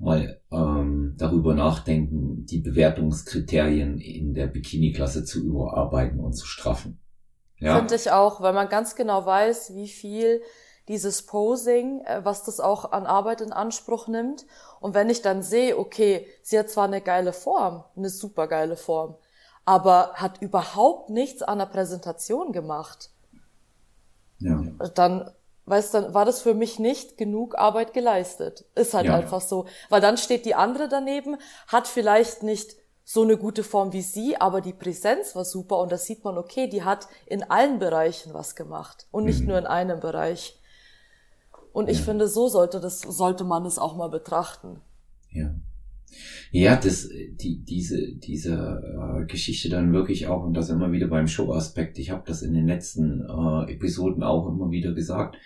[0.00, 6.98] mal ähm, darüber nachdenken, die Bewertungskriterien in der Bikini-Klasse zu überarbeiten und zu straffen.
[7.58, 7.76] Ja?
[7.76, 10.40] Finde ich auch, weil man ganz genau weiß, wie viel
[10.88, 14.46] dieses Posing, äh, was das auch an Arbeit in Anspruch nimmt.
[14.80, 18.76] Und wenn ich dann sehe, okay, sie hat zwar eine geile Form, eine super geile
[18.76, 19.16] Form,
[19.66, 23.10] aber hat überhaupt nichts an der Präsentation gemacht,
[24.38, 24.62] ja.
[24.94, 25.30] dann
[25.70, 28.64] weißt dann war das für mich nicht genug Arbeit geleistet.
[28.74, 29.66] Ist halt ja, einfach so.
[29.88, 31.36] Weil dann steht die andere daneben,
[31.68, 35.90] hat vielleicht nicht so eine gute Form wie sie, aber die Präsenz war super und
[35.90, 39.48] da sieht man, okay, die hat in allen Bereichen was gemacht und nicht mhm.
[39.48, 40.60] nur in einem Bereich.
[41.72, 42.04] Und ich ja.
[42.04, 44.80] finde, so sollte das, sollte man es auch mal betrachten.
[45.30, 45.50] Ja.
[46.50, 48.82] Ja, das, die, diese, diese
[49.22, 52.54] äh, Geschichte dann wirklich auch, und das immer wieder beim Show-Aspekt, ich habe das in
[52.54, 55.36] den letzten äh, Episoden auch immer wieder gesagt,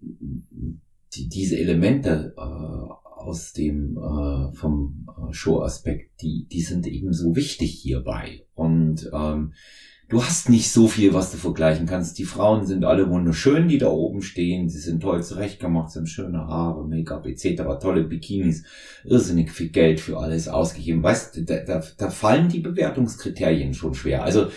[0.00, 7.36] die, diese Elemente äh, aus dem äh, vom äh, Show-Aspekt, die, die sind eben so
[7.36, 8.46] wichtig hierbei.
[8.54, 9.52] Und ähm,
[10.08, 12.18] du hast nicht so viel, was du vergleichen kannst.
[12.18, 14.68] Die Frauen sind alle wunderschön, die da oben stehen.
[14.68, 18.64] Sie sind toll zurechtgemacht, sie haben schöne Haare, Make-up etc., tolle Bikinis,
[19.04, 21.02] irrsinnig viel Geld für alles ausgegeben.
[21.02, 24.24] Weißt du, da, da, da fallen die Bewertungskriterien schon schwer.
[24.24, 24.48] Also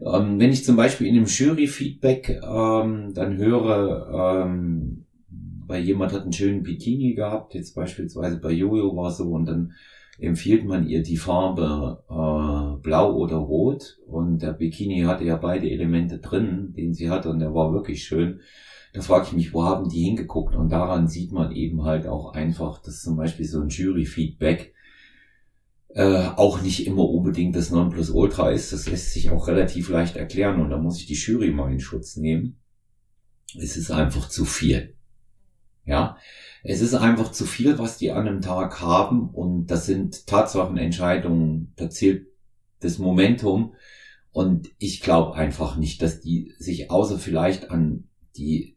[0.00, 5.04] ähm, wenn ich zum Beispiel in einem Jury-Feedback ähm, dann höre, ähm,
[5.66, 9.72] weil jemand hat einen schönen Bikini gehabt, jetzt beispielsweise bei Jojo war so, und dann
[10.18, 12.14] empfiehlt man ihr die Farbe äh,
[12.82, 17.40] blau oder rot und der Bikini hatte ja beide Elemente drin, den sie hatte und
[17.40, 18.40] der war wirklich schön.
[18.92, 20.54] Da frage ich mich, wo haben die hingeguckt?
[20.54, 24.74] Und daran sieht man eben halt auch einfach, dass zum Beispiel so ein Jury-Feedback
[25.94, 28.72] äh, auch nicht immer unbedingt das Nonplusultra ist.
[28.72, 31.80] Das lässt sich auch relativ leicht erklären und da muss ich die Jury mal in
[31.80, 32.58] Schutz nehmen.
[33.58, 34.94] Es ist einfach zu viel.
[35.84, 36.18] Ja,
[36.62, 41.72] es ist einfach zu viel, was die an einem Tag haben und das sind Tatsachenentscheidungen,
[41.76, 42.27] da zählt
[42.80, 43.74] das Momentum
[44.32, 48.04] und ich glaube einfach nicht, dass die sich außer vielleicht an
[48.36, 48.76] die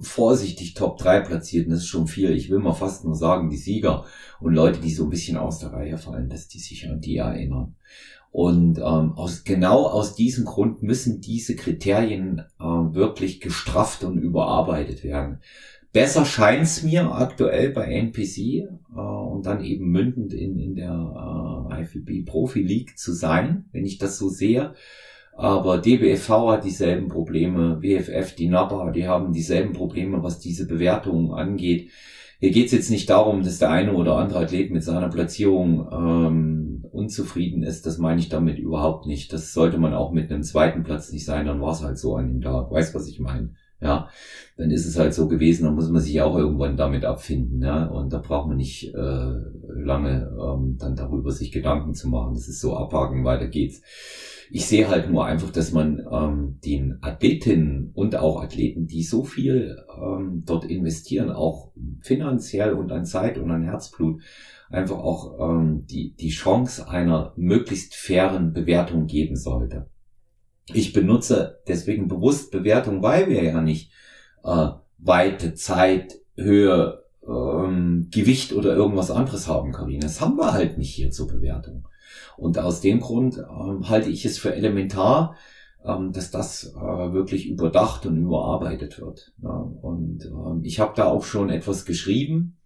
[0.00, 2.30] vorsichtig Top 3 platzierten, das ist schon viel.
[2.32, 4.04] Ich will mal fast nur sagen, die Sieger
[4.40, 7.18] und Leute, die so ein bisschen aus der Reihe fallen, dass die sich an die
[7.18, 7.76] erinnern.
[8.32, 15.02] Und ähm, aus, genau aus diesem Grund müssen diese Kriterien äh, wirklich gestrafft und überarbeitet
[15.02, 15.40] werden.
[15.92, 21.82] Besser scheint's mir aktuell bei NPC äh, und dann eben mündend in, in der äh,
[21.82, 24.74] IFBB Profi League zu sein, wenn ich das so sehe.
[25.36, 31.32] Aber DBFV hat dieselben Probleme, WFF, die NAPA, die haben dieselben Probleme, was diese Bewertungen
[31.32, 31.90] angeht.
[32.40, 36.84] Hier geht's jetzt nicht darum, dass der eine oder andere Athlet mit seiner Platzierung ähm,
[36.90, 37.84] unzufrieden ist.
[37.84, 39.32] Das meine ich damit überhaupt nicht.
[39.32, 41.46] Das sollte man auch mit einem zweiten Platz nicht sein.
[41.46, 42.70] Dann war es halt so an dem Tag.
[42.70, 43.50] Weißt was ich meine?
[43.80, 44.08] Ja,
[44.56, 47.86] dann ist es halt so gewesen, dann muss man sich auch irgendwann damit abfinden, ja,
[47.86, 49.32] und da braucht man nicht äh,
[49.74, 52.34] lange ähm, dann darüber sich Gedanken zu machen.
[52.34, 53.80] Das ist so abhaken, weiter geht's.
[54.52, 59.24] Ich sehe halt nur einfach, dass man ähm, den Athletinnen und auch Athleten, die so
[59.24, 64.20] viel ähm, dort investieren, auch finanziell und an Zeit und an Herzblut,
[64.68, 69.86] einfach auch ähm, die, die Chance einer möglichst fairen Bewertung geben sollte.
[70.66, 73.92] Ich benutze deswegen bewusst Bewertung, weil wir ja nicht
[74.44, 74.68] äh,
[74.98, 80.02] Weite, Zeit, Höhe, ähm, Gewicht oder irgendwas anderes haben, Karina.
[80.02, 81.86] Das haben wir halt nicht hier zur Bewertung.
[82.36, 85.36] Und aus dem Grund ähm, halte ich es für elementar,
[85.84, 89.32] ähm, dass das äh, wirklich überdacht und überarbeitet wird.
[89.42, 92.56] Ja, und ähm, ich habe da auch schon etwas geschrieben,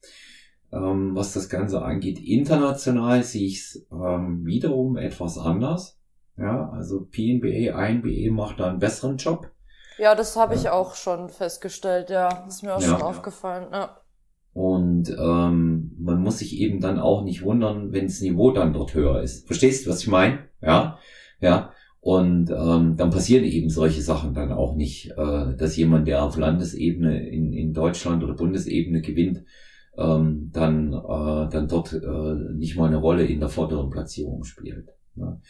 [0.72, 2.20] ähm, was das Ganze angeht.
[2.20, 5.98] International sehe ich es ähm, wiederum etwas anders.
[6.37, 9.51] Ja, also PNBA, INBA macht da einen besseren Job.
[9.99, 12.29] Ja, das habe ich auch schon festgestellt, ja.
[12.29, 12.88] Das ist mir auch ja.
[12.88, 13.97] schon aufgefallen, ja.
[14.53, 18.94] Und ähm, man muss sich eben dann auch nicht wundern, wenn das Niveau dann dort
[18.94, 19.47] höher ist.
[19.47, 20.49] Verstehst du, was ich meine?
[20.61, 20.99] Ja,
[21.40, 21.73] ja.
[22.01, 26.37] Und ähm, dann passieren eben solche Sachen dann auch nicht, äh, dass jemand, der auf
[26.37, 29.42] Landesebene in, in Deutschland oder Bundesebene gewinnt,
[29.97, 34.90] ähm, dann, äh, dann dort äh, nicht mal eine Rolle in der vorderen Platzierung spielt.
[35.16, 35.40] Ja.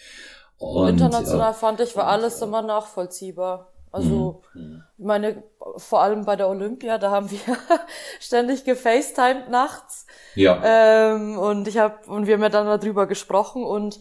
[0.65, 3.73] Und, International äh, fand ich, war alles immer nachvollziehbar.
[3.93, 4.83] Also, mhm.
[4.99, 5.45] ich meine,
[5.77, 7.39] vor allem bei der Olympia, da haben wir
[8.21, 10.07] ständig gefacetimed nachts.
[10.35, 10.61] Ja.
[10.65, 14.01] Ähm, und ich habe und wir haben ja dann darüber gesprochen und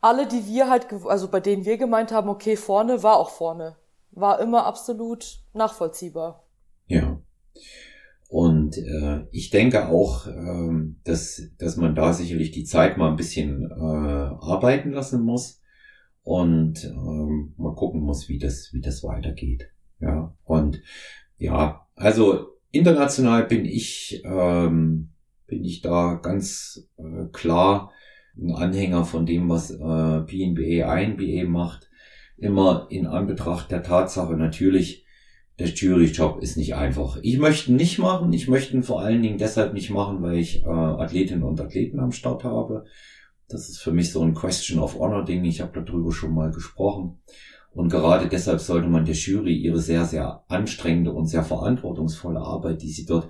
[0.00, 3.76] alle, die wir halt, also bei denen wir gemeint haben, okay, vorne war auch vorne,
[4.12, 6.44] war immer absolut nachvollziehbar.
[6.86, 7.18] Ja.
[8.28, 13.16] Und äh, ich denke auch, äh, dass, dass man da sicherlich die Zeit mal ein
[13.16, 15.60] bisschen äh, arbeiten lassen muss
[16.22, 19.70] und ähm, mal gucken muss, wie das, wie das weitergeht.
[20.00, 20.82] Ja, und
[21.38, 25.10] ja, also international bin ich, ähm,
[25.46, 27.92] bin ich da ganz äh, klar
[28.36, 31.88] ein Anhänger von dem, was äh, PNBA, INBA macht.
[32.36, 35.05] Immer in Anbetracht der Tatsache natürlich,
[35.58, 37.18] der Juryjob ist nicht einfach.
[37.22, 38.32] Ich möchte ihn nicht machen.
[38.32, 41.98] Ich möchte ihn vor allen Dingen deshalb nicht machen, weil ich äh, Athletinnen und Athleten
[41.98, 42.84] am Start habe.
[43.48, 45.44] Das ist für mich so ein Question of Honor Ding.
[45.44, 47.20] Ich habe darüber schon mal gesprochen.
[47.72, 52.82] Und gerade deshalb sollte man der Jury ihre sehr, sehr anstrengende und sehr verantwortungsvolle Arbeit,
[52.82, 53.28] die sie dort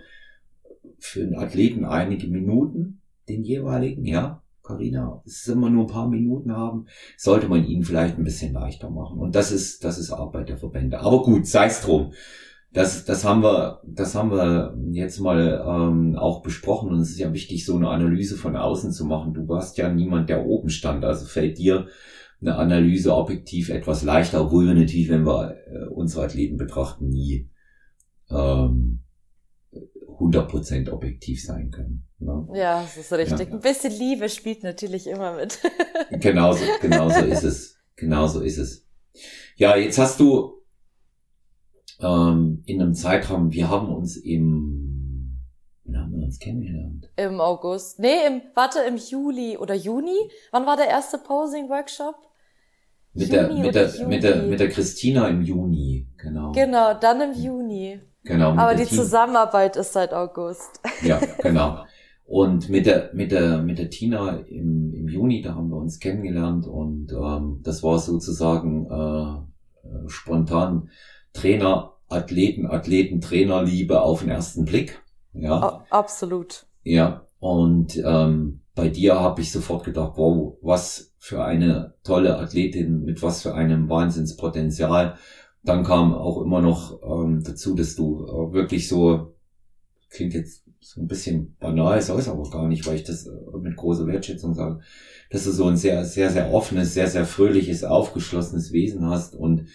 [0.98, 6.08] für den Athleten einige Minuten, den jeweiligen, ja, Carina, es ist immer nur ein paar
[6.08, 6.86] Minuten haben,
[7.16, 9.18] sollte man ihnen vielleicht ein bisschen leichter machen.
[9.18, 11.00] Und das ist, das ist Arbeit der Verbände.
[11.00, 12.12] Aber gut, sei es drum.
[12.72, 17.18] Das, das haben wir, das haben wir jetzt mal ähm, auch besprochen und es ist
[17.18, 19.32] ja wichtig, so eine Analyse von außen zu machen.
[19.32, 21.86] Du warst ja niemand, der oben stand, also fällt dir
[22.40, 27.48] eine Analyse objektiv etwas leichter, obwohl wir natürlich, wenn wir äh, unsere Athleten betrachten, nie
[28.30, 29.05] ähm,
[30.18, 32.06] 100% objektiv sein können.
[32.18, 32.48] Ne?
[32.54, 33.48] Ja, das ist richtig.
[33.48, 33.54] Ja.
[33.54, 35.60] Ein bisschen Liebe spielt natürlich immer mit.
[36.20, 37.78] genauso, genauso ist es.
[37.96, 38.86] Genau so ist es.
[39.56, 40.62] Ja, jetzt hast du
[42.00, 45.42] ähm, in einem Zeitraum, wir haben uns im,
[45.84, 47.10] wann haben wir uns kennengelernt?
[47.16, 47.98] Im August.
[47.98, 50.30] Nee, im, warte, im Juli oder Juni?
[50.52, 52.16] Wann war der erste Posing-Workshop?
[53.14, 56.52] Mit der, mit der, mit der, mit der Christina im Juni, genau.
[56.52, 57.98] Genau, dann im Juni.
[58.26, 58.50] Genau.
[58.56, 58.98] Aber die Team.
[58.98, 60.80] Zusammenarbeit ist seit August.
[61.02, 61.84] Ja, genau.
[62.24, 66.00] Und mit der, mit der, mit der Tina im, im Juni, da haben wir uns
[66.00, 70.90] kennengelernt und ähm, das war sozusagen äh, äh spontan
[71.32, 75.00] Trainer, Athleten, Athleten, Trainerliebe auf den ersten Blick.
[75.32, 75.62] Ja.
[75.62, 76.66] A absolut.
[76.82, 77.22] Ja.
[77.38, 83.22] Und ähm, bei dir habe ich sofort gedacht, wow, was für eine tolle Athletin mit
[83.22, 85.16] was für einem Wahnsinnspotenzial.
[85.66, 89.34] Dann kam auch immer noch ähm, dazu, dass du äh, wirklich so,
[90.08, 93.76] klingt jetzt so ein bisschen banal, ist aber gar nicht, weil ich das äh, mit
[93.76, 94.80] großer Wertschätzung sage,
[95.30, 99.66] dass du so ein sehr, sehr, sehr offenes, sehr, sehr fröhliches, aufgeschlossenes Wesen hast und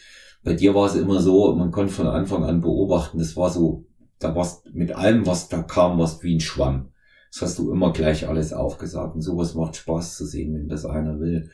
[0.43, 3.85] bei dir war es immer so, man konnte von Anfang an beobachten, das war so,
[4.17, 6.89] da warst mit allem, was da kam, warst wie ein Schwamm.
[7.31, 10.85] Das hast du immer gleich alles aufgesagt und sowas macht Spaß zu sehen, wenn das
[10.85, 11.49] einer will.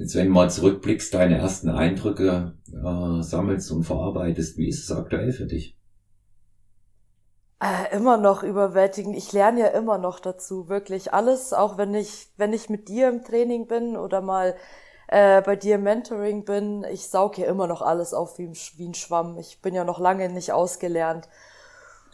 [0.00, 4.96] Jetzt, wenn du mal zurückblickst, deine ersten Eindrücke äh, sammelst und verarbeitest, wie ist es
[4.96, 5.76] aktuell für dich?
[7.62, 9.14] Äh, immer noch überwältigend.
[9.14, 13.10] Ich lerne ja immer noch dazu, wirklich alles, auch wenn ich, wenn ich mit dir
[13.10, 14.56] im Training bin oder mal
[15.08, 18.88] äh, bei dir im Mentoring bin, ich saug ja immer noch alles auf wie, wie
[18.88, 19.36] ein Schwamm.
[19.36, 21.28] Ich bin ja noch lange nicht ausgelernt.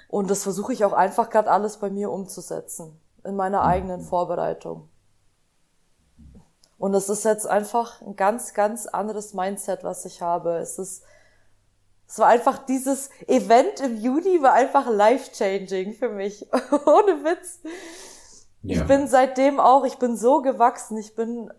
[0.08, 3.68] Und das versuche ich auch einfach gerade alles bei mir umzusetzen, in meiner mhm.
[3.68, 4.88] eigenen Vorbereitung.
[6.78, 10.58] Und es ist jetzt einfach ein ganz, ganz anderes Mindset, was ich habe.
[10.58, 11.02] Es ist,
[12.06, 16.46] es war einfach dieses Event im Juni war einfach life-changing für mich.
[16.52, 17.60] Ohne Witz.
[18.62, 18.80] Ja.
[18.80, 20.98] Ich bin seitdem auch, ich bin so gewachsen.
[20.98, 21.50] Ich bin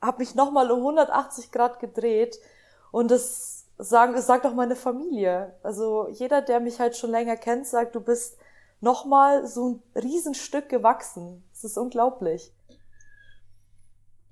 [0.00, 2.38] habe mich nochmal um 180 Grad gedreht
[2.90, 5.54] und das sagen, das sagt auch meine Familie.
[5.62, 8.36] Also jeder, der mich halt schon länger kennt, sagt, du bist
[8.80, 11.44] nochmal so ein Riesenstück gewachsen.
[11.52, 12.52] Das ist unglaublich.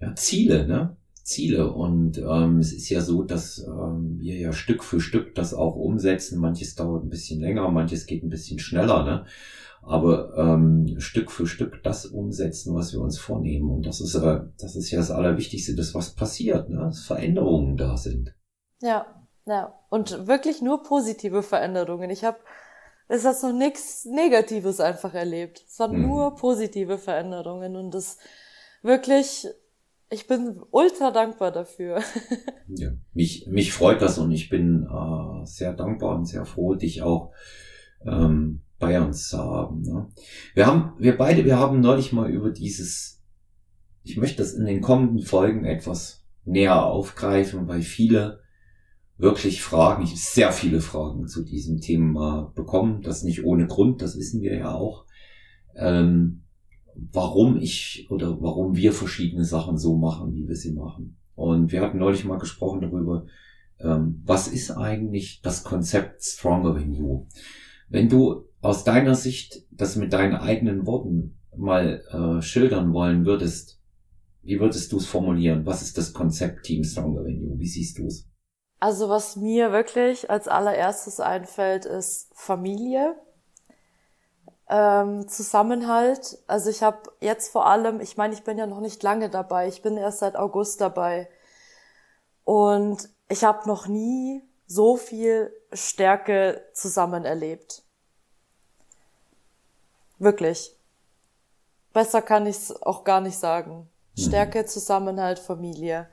[0.01, 0.97] Ja, Ziele, ne?
[1.23, 1.73] Ziele.
[1.73, 5.75] Und ähm, es ist ja so, dass ähm, wir ja Stück für Stück das auch
[5.75, 6.39] umsetzen.
[6.39, 9.27] Manches dauert ein bisschen länger, manches geht ein bisschen schneller, ne?
[9.83, 13.71] aber ähm, Stück für Stück das umsetzen, was wir uns vornehmen.
[13.71, 16.79] Und das ist, äh, das ist ja das Allerwichtigste, dass was passiert, ne?
[16.79, 18.35] dass Veränderungen da sind.
[18.81, 19.07] Ja,
[19.47, 19.75] ja.
[19.91, 22.11] Und wirklich nur positive Veränderungen.
[22.11, 22.39] Ich habe
[23.09, 25.65] es hat noch nichts Negatives einfach erlebt.
[25.69, 26.03] Es waren hm.
[26.03, 28.19] nur positive Veränderungen und das
[28.83, 29.47] wirklich,
[30.11, 32.01] ich bin ultra dankbar dafür.
[32.69, 37.03] ja, mich, mich freut das und ich bin äh, sehr dankbar und sehr froh, dich
[37.03, 37.33] auch
[38.05, 39.83] ähm, bei uns zu haben.
[39.83, 40.09] Ne?
[40.55, 43.23] Wir haben, wir beide, wir haben neulich mal über dieses,
[44.03, 48.41] ich möchte das in den kommenden Folgen etwas näher aufgreifen, weil viele
[49.19, 54.17] wirklich Fragen, ich sehr viele Fragen zu diesem Thema bekommen, das nicht ohne Grund, das
[54.17, 55.07] wissen wir ja auch,
[55.75, 56.43] ähm,
[57.13, 61.17] warum ich oder warum wir verschiedene Sachen so machen, wie wir sie machen.
[61.35, 63.27] Und wir hatten neulich mal gesprochen darüber,
[63.79, 67.27] ähm, was ist eigentlich das Konzept Stronger Than You?
[67.89, 73.81] Wenn du aus deiner Sicht das mit deinen eigenen Worten mal äh, schildern wollen würdest,
[74.43, 75.67] wie würdest du es formulieren?
[75.67, 77.59] Was ist das Konzept Team Stronger Than You?
[77.59, 78.29] Wie siehst du es?
[78.79, 83.17] Also was mir wirklich als allererstes einfällt, ist Familie,
[84.69, 86.39] ähm, Zusammenhalt.
[86.47, 89.69] Also ich habe jetzt vor allem, ich meine, ich bin ja noch nicht lange dabei,
[89.69, 91.29] ich bin erst seit August dabei
[92.45, 97.83] und ich habe noch nie so viel Stärke zusammen erlebt.
[100.19, 100.75] Wirklich.
[101.93, 103.89] Besser kann ich es auch gar nicht sagen.
[104.17, 104.23] Mhm.
[104.23, 106.09] Stärke, Zusammenhalt, Familie.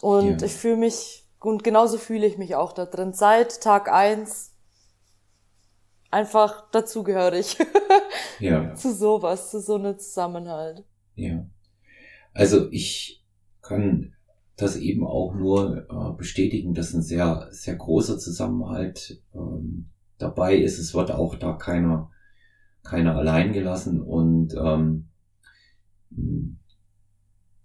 [0.00, 0.46] Und ja.
[0.46, 3.12] ich fühle mich, und genauso fühle ich mich auch da drin.
[3.12, 4.53] Seit Tag eins
[6.14, 7.58] einfach dazugehörig.
[8.40, 8.74] ja.
[8.74, 10.84] Zu sowas, zu so einem Zusammenhalt.
[11.14, 11.46] Ja.
[12.32, 13.24] Also ich
[13.62, 14.14] kann
[14.56, 20.78] das eben auch nur äh, bestätigen, dass ein sehr, sehr großer Zusammenhalt ähm, dabei ist.
[20.78, 22.10] Es wird auch da keiner
[22.84, 25.08] keiner allein gelassen und ähm,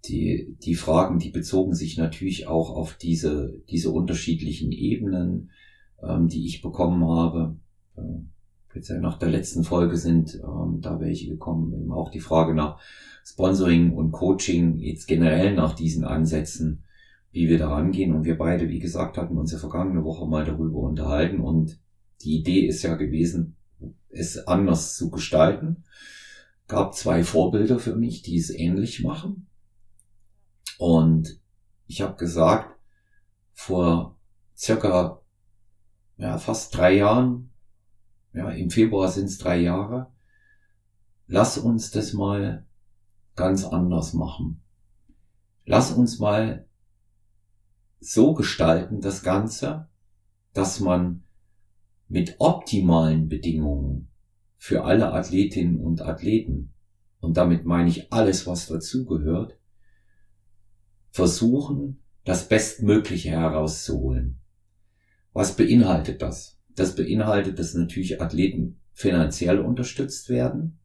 [0.06, 5.50] die, die Fragen, die bezogen sich natürlich auch auf diese, diese unterschiedlichen Ebenen,
[6.02, 7.58] ähm, die ich bekommen habe.
[7.96, 8.00] Äh,
[8.70, 12.80] speziell nach der letzten Folge sind ähm, da welche gekommen, eben auch die Frage nach
[13.24, 16.84] Sponsoring und Coaching, jetzt generell nach diesen Ansätzen,
[17.32, 18.14] wie wir da rangehen.
[18.14, 21.80] Und wir beide, wie gesagt, hatten uns ja vergangene Woche mal darüber unterhalten und
[22.22, 23.56] die Idee ist ja gewesen,
[24.08, 25.84] es anders zu gestalten.
[26.68, 29.48] Gab zwei Vorbilder für mich, die es ähnlich machen.
[30.78, 31.40] Und
[31.88, 32.78] ich habe gesagt,
[33.52, 34.16] vor
[34.56, 35.20] circa
[36.18, 37.49] ja, fast drei Jahren,
[38.32, 40.12] ja, im Februar sind es drei Jahre,
[41.26, 42.66] lass uns das mal
[43.36, 44.62] ganz anders machen.
[45.64, 46.66] Lass uns mal
[48.00, 49.88] so gestalten, das Ganze,
[50.52, 51.22] dass man
[52.08, 54.08] mit optimalen Bedingungen
[54.56, 56.72] für alle Athletinnen und Athleten,
[57.20, 59.58] und damit meine ich alles, was dazugehört,
[61.10, 64.40] versuchen, das Bestmögliche herauszuholen.
[65.32, 66.59] Was beinhaltet das?
[66.76, 70.78] Das beinhaltet, dass natürlich Athleten finanziell unterstützt werden.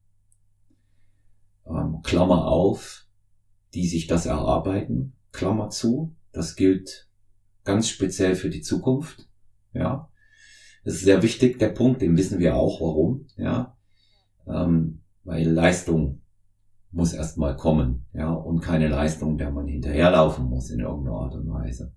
[1.67, 3.05] Ähm, Klammer auf,
[3.73, 5.13] die sich das erarbeiten.
[5.31, 6.15] Klammer zu.
[6.31, 7.09] Das gilt
[7.63, 9.27] ganz speziell für die Zukunft.
[9.73, 10.09] Ja.
[10.83, 13.27] Das ist sehr wichtig, der Punkt, den wissen wir auch, warum.
[13.37, 13.75] Ja.
[14.47, 16.21] Ähm, weil Leistung
[16.91, 21.51] muss erstmal kommen, ja, und keine Leistung, der man hinterherlaufen muss in irgendeiner Art und
[21.51, 21.93] Weise.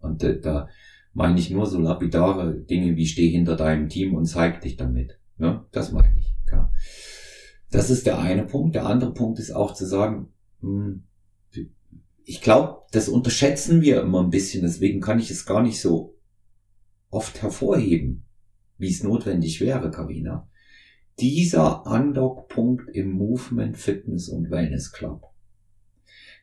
[0.00, 0.68] Und äh, da
[1.12, 5.18] meine ich nur so lapidare Dinge wie steh hinter deinem Team und zeig dich damit.
[5.38, 5.64] Ne?
[5.72, 6.34] Das meine ich.
[6.50, 6.70] Ja.
[7.70, 8.74] Das ist der eine Punkt.
[8.74, 10.28] Der andere Punkt ist auch zu sagen,
[10.60, 11.04] hm,
[12.24, 16.16] ich glaube, das unterschätzen wir immer ein bisschen, deswegen kann ich es gar nicht so
[17.10, 18.24] oft hervorheben,
[18.78, 20.48] wie es notwendig wäre, Karina
[21.20, 25.26] dieser Undock-Punkt im Movement Fitness und Wellness Club,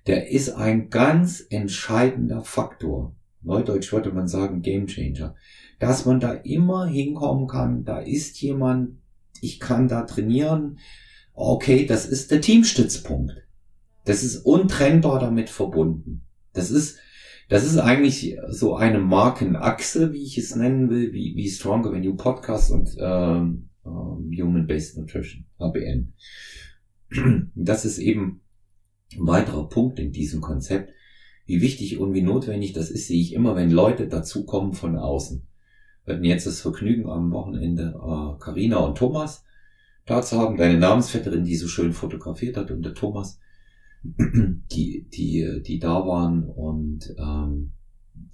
[0.05, 3.15] der ist ein ganz entscheidender Faktor.
[3.47, 5.35] Neudeutsch würde man sagen Game Changer.
[5.79, 8.97] Dass man da immer hinkommen kann, da ist jemand,
[9.41, 10.79] ich kann da trainieren.
[11.33, 13.33] Okay, das ist der Teamstützpunkt.
[14.05, 16.21] Das ist untrennbar damit verbunden.
[16.53, 16.99] Das ist,
[17.49, 22.03] das ist eigentlich so eine Markenachse, wie ich es nennen will, wie, wie Stronger When
[22.03, 26.13] You Podcast und ähm, ähm, Human Based Nutrition, HBN.
[27.55, 28.41] Das ist eben
[29.13, 30.91] ein weiterer Punkt in diesem Konzept.
[31.47, 35.47] Wie wichtig und wie notwendig das ist, sehe ich immer, wenn Leute dazukommen von außen.
[36.05, 39.43] Wir hatten jetzt das Vergnügen am Wochenende, äh, Carina und Thomas
[40.05, 43.39] da zu haben, deine Namensvetterin, die so schön fotografiert hat und der Thomas,
[44.03, 47.73] die, die, die da waren und ähm,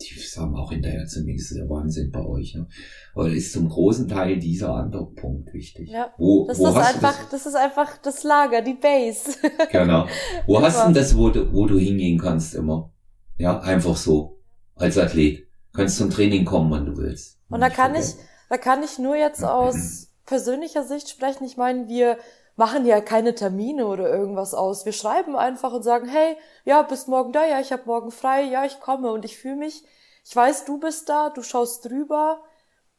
[0.01, 2.55] die sagen auch hinterher zu mir, das ist ja Wahnsinn bei euch.
[2.55, 2.67] Ne?
[3.13, 5.89] Aber ist zum großen Teil dieser Andockpunkt wichtig.
[5.89, 7.29] Ja, wo, das, wo ist einfach, das?
[7.31, 7.45] das?
[7.47, 9.37] ist einfach das Lager, die Base.
[9.71, 10.07] genau.
[10.47, 12.92] Wo hast du denn das, wo du, wo du hingehen kannst immer?
[13.37, 14.39] Ja, einfach so.
[14.75, 15.47] Als Athlet.
[15.73, 17.39] Kannst zum Training kommen, wann du willst.
[17.49, 18.15] Und da kann ich,
[18.49, 21.45] da kann ich nur jetzt aus persönlicher Sicht sprechen.
[21.45, 22.17] Ich meine, wir
[22.55, 24.85] machen ja keine Termine oder irgendwas aus.
[24.85, 28.43] Wir schreiben einfach und sagen, hey, ja, bist morgen da, ja, ich habe morgen frei,
[28.43, 29.83] ja, ich komme und ich fühle mich,
[30.23, 32.43] ich weiß, du bist da, du schaust drüber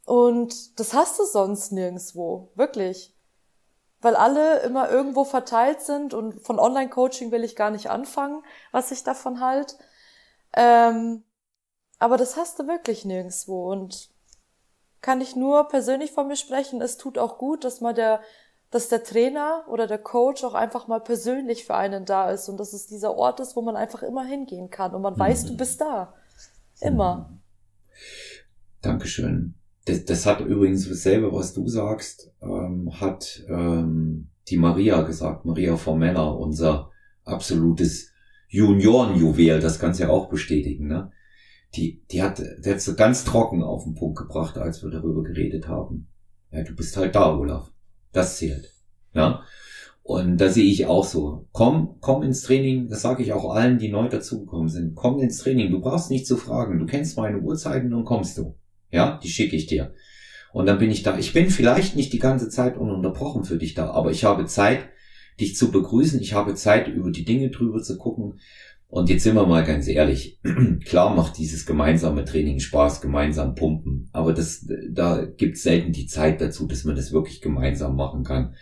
[0.04, 3.14] und das hast du sonst nirgendwo, wirklich.
[4.00, 8.90] Weil alle immer irgendwo verteilt sind und von Online-Coaching will ich gar nicht anfangen, was
[8.90, 9.78] ich davon halt.
[10.56, 11.24] Ähm,
[11.98, 14.10] aber das hast du wirklich nirgendwo und
[15.00, 16.80] kann ich nur persönlich von mir sprechen.
[16.80, 18.20] Es tut auch gut, dass mal der
[18.74, 22.58] dass der Trainer oder der Coach auch einfach mal persönlich für einen da ist und
[22.58, 25.52] dass es dieser Ort ist, wo man einfach immer hingehen kann und man weiß, du
[25.52, 25.58] mhm.
[25.58, 26.12] bist da.
[26.80, 27.30] Immer.
[27.30, 27.40] Mhm.
[28.82, 29.54] Dankeschön.
[29.84, 35.76] Das, das hat übrigens dasselbe, was du sagst, ähm, hat ähm, die Maria gesagt, Maria
[35.76, 36.90] Formella, unser
[37.24, 38.10] absolutes
[38.54, 41.10] Juniorenjuwel, das kannst du ja auch bestätigen, ne?
[41.74, 45.24] Die, die hat, die hat so ganz trocken auf den Punkt gebracht, als wir darüber
[45.24, 46.06] geredet haben.
[46.52, 47.72] Ja, du bist halt da, Olaf.
[48.12, 48.70] Das zählt.
[49.12, 49.42] Ja.
[50.04, 51.48] Und da sehe ich auch so.
[51.50, 54.94] Komm, komm ins Training, das sage ich auch allen, die neu dazugekommen sind.
[54.94, 56.78] Komm ins Training, du brauchst nicht zu fragen.
[56.78, 58.54] Du kennst meine Uhrzeiten und kommst du.
[58.92, 59.94] Ja, die schicke ich dir.
[60.52, 61.18] Und dann bin ich da.
[61.18, 64.90] Ich bin vielleicht nicht die ganze Zeit ununterbrochen für dich da, aber ich habe Zeit,
[65.40, 66.20] dich zu begrüßen.
[66.20, 68.40] Ich habe Zeit, über die Dinge drüber zu gucken.
[68.88, 70.40] Und jetzt sind wir mal ganz ehrlich.
[70.84, 74.08] Klar macht dieses gemeinsame Training Spaß, gemeinsam pumpen.
[74.12, 78.22] Aber das, da gibt es selten die Zeit dazu, dass man das wirklich gemeinsam machen
[78.22, 78.54] kann.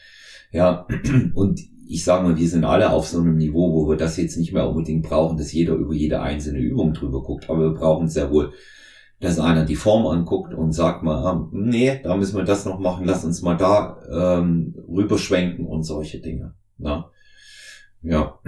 [0.50, 0.86] Ja,
[1.34, 4.38] und ich sage mal, wir sind alle auf so einem Niveau, wo wir das jetzt
[4.38, 7.50] nicht mehr unbedingt brauchen, dass jeder über jede einzelne Übung drüber guckt.
[7.50, 8.52] Aber wir brauchen sehr wohl,
[9.20, 12.78] dass einer die Form anguckt und sagt mal, ah, nee, da müssen wir das noch
[12.78, 16.54] machen, lass uns mal da ähm, rüberschwenken und solche Dinge.
[16.78, 17.10] Na?
[18.02, 18.38] Ja.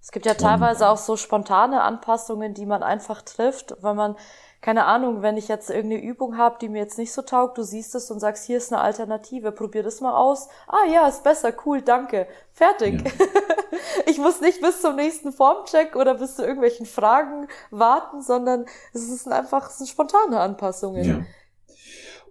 [0.00, 4.16] Es gibt ja teilweise auch so spontane Anpassungen, die man einfach trifft, weil man,
[4.62, 7.62] keine Ahnung, wenn ich jetzt irgendeine Übung habe, die mir jetzt nicht so taugt, du
[7.62, 10.48] siehst es und sagst, hier ist eine Alternative, probier das mal aus.
[10.66, 12.26] Ah ja, ist besser, cool, danke.
[12.52, 13.02] Fertig.
[13.04, 13.26] Ja.
[14.06, 19.06] ich muss nicht bis zum nächsten Formcheck oder bis zu irgendwelchen Fragen warten, sondern es
[19.08, 21.04] sind einfach es sind spontane Anpassungen.
[21.04, 21.20] Ja.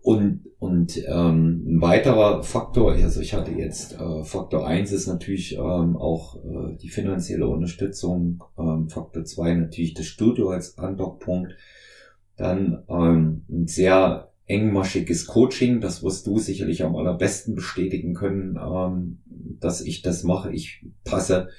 [0.07, 5.57] Und, und ähm, ein weiterer Faktor, also ich hatte jetzt äh, Faktor eins ist natürlich
[5.57, 11.57] ähm, auch äh, die finanzielle Unterstützung, ähm, Faktor zwei natürlich das Studio als Andockpunkt,
[12.37, 19.17] dann ähm, ein sehr engmaschiges Coaching, das wirst du sicherlich am allerbesten bestätigen können, ähm,
[19.59, 20.53] dass ich das mache.
[20.53, 21.49] Ich passe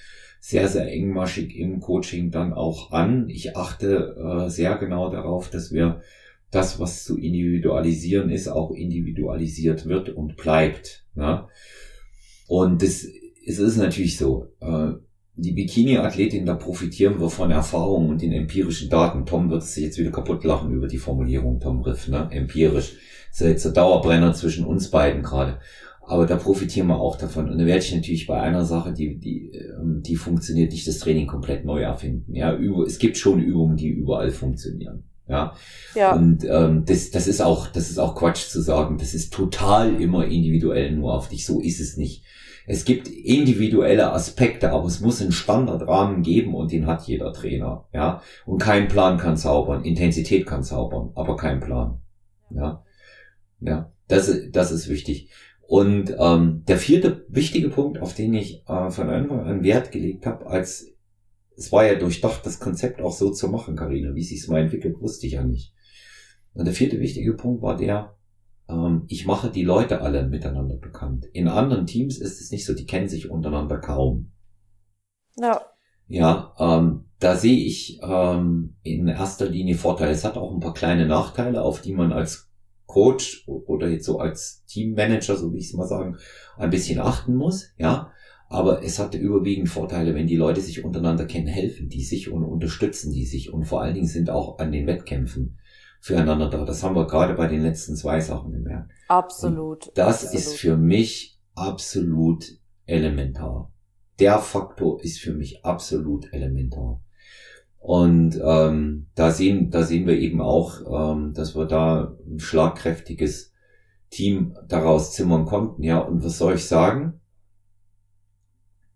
[0.40, 3.28] sehr, sehr engmaschig im Coaching dann auch an.
[3.28, 6.00] Ich achte äh, sehr genau darauf, dass wir
[6.50, 11.06] das, was zu individualisieren ist, auch individualisiert wird und bleibt.
[11.14, 11.46] Ne?
[12.46, 13.06] Und das,
[13.46, 14.92] es ist natürlich so, äh,
[15.38, 19.24] die Bikini-Athletin, da profitieren wir von Erfahrung und den empirischen Daten.
[19.24, 22.28] Tom wird sich jetzt wieder kaputt lachen über die Formulierung, Tom Riff, ne?
[22.32, 22.96] empirisch.
[23.30, 25.60] Das ist jetzt der Dauerbrenner zwischen uns beiden gerade.
[26.00, 27.50] Aber da profitieren wir auch davon.
[27.50, 30.98] Und da werde ich natürlich bei einer Sache, die, die, ähm, die funktioniert, nicht das
[30.98, 32.34] Training komplett neu erfinden.
[32.34, 35.04] Ja, es gibt schon Übungen, die überall funktionieren.
[35.28, 35.54] Ja.
[35.94, 36.14] ja.
[36.14, 38.98] Und ähm, das, das ist auch, das ist auch Quatsch zu sagen.
[38.98, 41.44] Das ist total immer individuell nur auf dich.
[41.44, 42.24] So ist es nicht.
[42.66, 47.86] Es gibt individuelle Aspekte, aber es muss einen Standardrahmen geben und den hat jeder Trainer.
[47.92, 48.22] Ja.
[48.44, 49.84] Und kein Plan kann zaubern.
[49.84, 52.00] Intensität kann zaubern, aber kein Plan.
[52.50, 52.82] Ja.
[53.60, 53.92] Ja.
[54.08, 55.30] Das, das ist wichtig.
[55.66, 60.24] Und ähm, der vierte wichtige Punkt, auf den ich äh, von Anfang an Wert gelegt
[60.24, 60.94] habe, als
[61.58, 64.14] es war ja durchdacht, das Konzept auch so zu machen, Karina.
[64.14, 65.74] Wie sich es mal entwickelt, wusste ich ja nicht.
[66.54, 68.16] Und der vierte wichtige Punkt war der,
[68.68, 71.26] ähm, ich mache die Leute alle miteinander bekannt.
[71.32, 74.32] In anderen Teams ist es nicht so, die kennen sich untereinander kaum.
[75.36, 75.60] Ja.
[76.06, 80.12] Ja, ähm, da sehe ich ähm, in erster Linie Vorteile.
[80.12, 82.50] Es hat auch ein paar kleine Nachteile, auf die man als
[82.86, 86.16] Coach oder jetzt so als Teammanager, so wie ich es mal sagen,
[86.56, 87.72] ein bisschen achten muss.
[87.76, 88.12] Ja,
[88.48, 92.44] aber es hatte überwiegend Vorteile, wenn die Leute sich untereinander kennen, helfen die sich und
[92.44, 95.58] unterstützen die sich und vor allen Dingen sind auch an den Wettkämpfen
[96.00, 96.64] füreinander da.
[96.64, 98.90] Das haben wir gerade bei den letzten zwei Sachen gemerkt.
[99.08, 99.88] Absolut.
[99.88, 100.34] Und das absolut.
[100.34, 103.72] ist für mich absolut elementar.
[104.18, 107.02] Der Faktor ist für mich absolut elementar.
[107.78, 110.80] Und ähm, da sehen, da sehen wir eben auch,
[111.14, 113.52] ähm, dass wir da ein schlagkräftiges
[114.10, 115.82] Team daraus zimmern konnten.
[115.82, 117.20] Ja, und was soll ich sagen?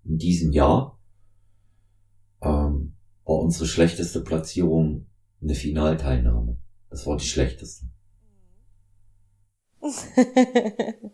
[0.04, 0.98] In diesem Jahr
[2.42, 5.06] ähm, war unsere schlechteste Platzierung
[5.40, 6.58] eine Finalteilnahme.
[6.90, 7.86] Das war die schlechteste.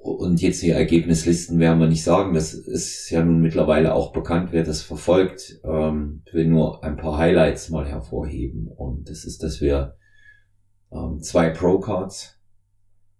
[0.00, 2.34] Und jetzt die Ergebnislisten werden wir nicht sagen.
[2.34, 5.60] Das ist ja nun mittlerweile auch bekannt, wer das verfolgt.
[5.64, 8.68] Ähm, ich will nur ein paar Highlights mal hervorheben.
[8.68, 9.96] Und das ist, dass wir
[10.92, 12.40] ähm, zwei Pro-Cards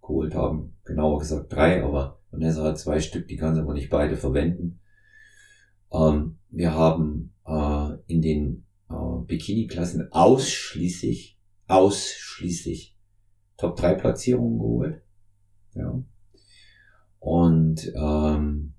[0.01, 0.77] geholt haben.
[0.85, 4.81] Genauer gesagt drei, aber Vanessa hat zwei Stück, die kann sie aber nicht beide verwenden.
[5.93, 12.97] Ähm, wir haben äh, in den äh, Bikini-Klassen ausschließlich, ausschließlich
[13.57, 15.03] Top 3 Platzierungen geholt.
[15.75, 16.03] Ja.
[17.19, 18.75] Und ähm,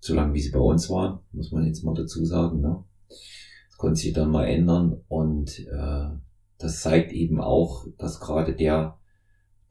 [0.00, 2.84] so lange wie sie bei uns waren, muss man jetzt mal dazu sagen, ne?
[3.08, 6.08] Das konnte sich dann mal ändern und äh,
[6.58, 8.97] das zeigt eben auch, dass gerade der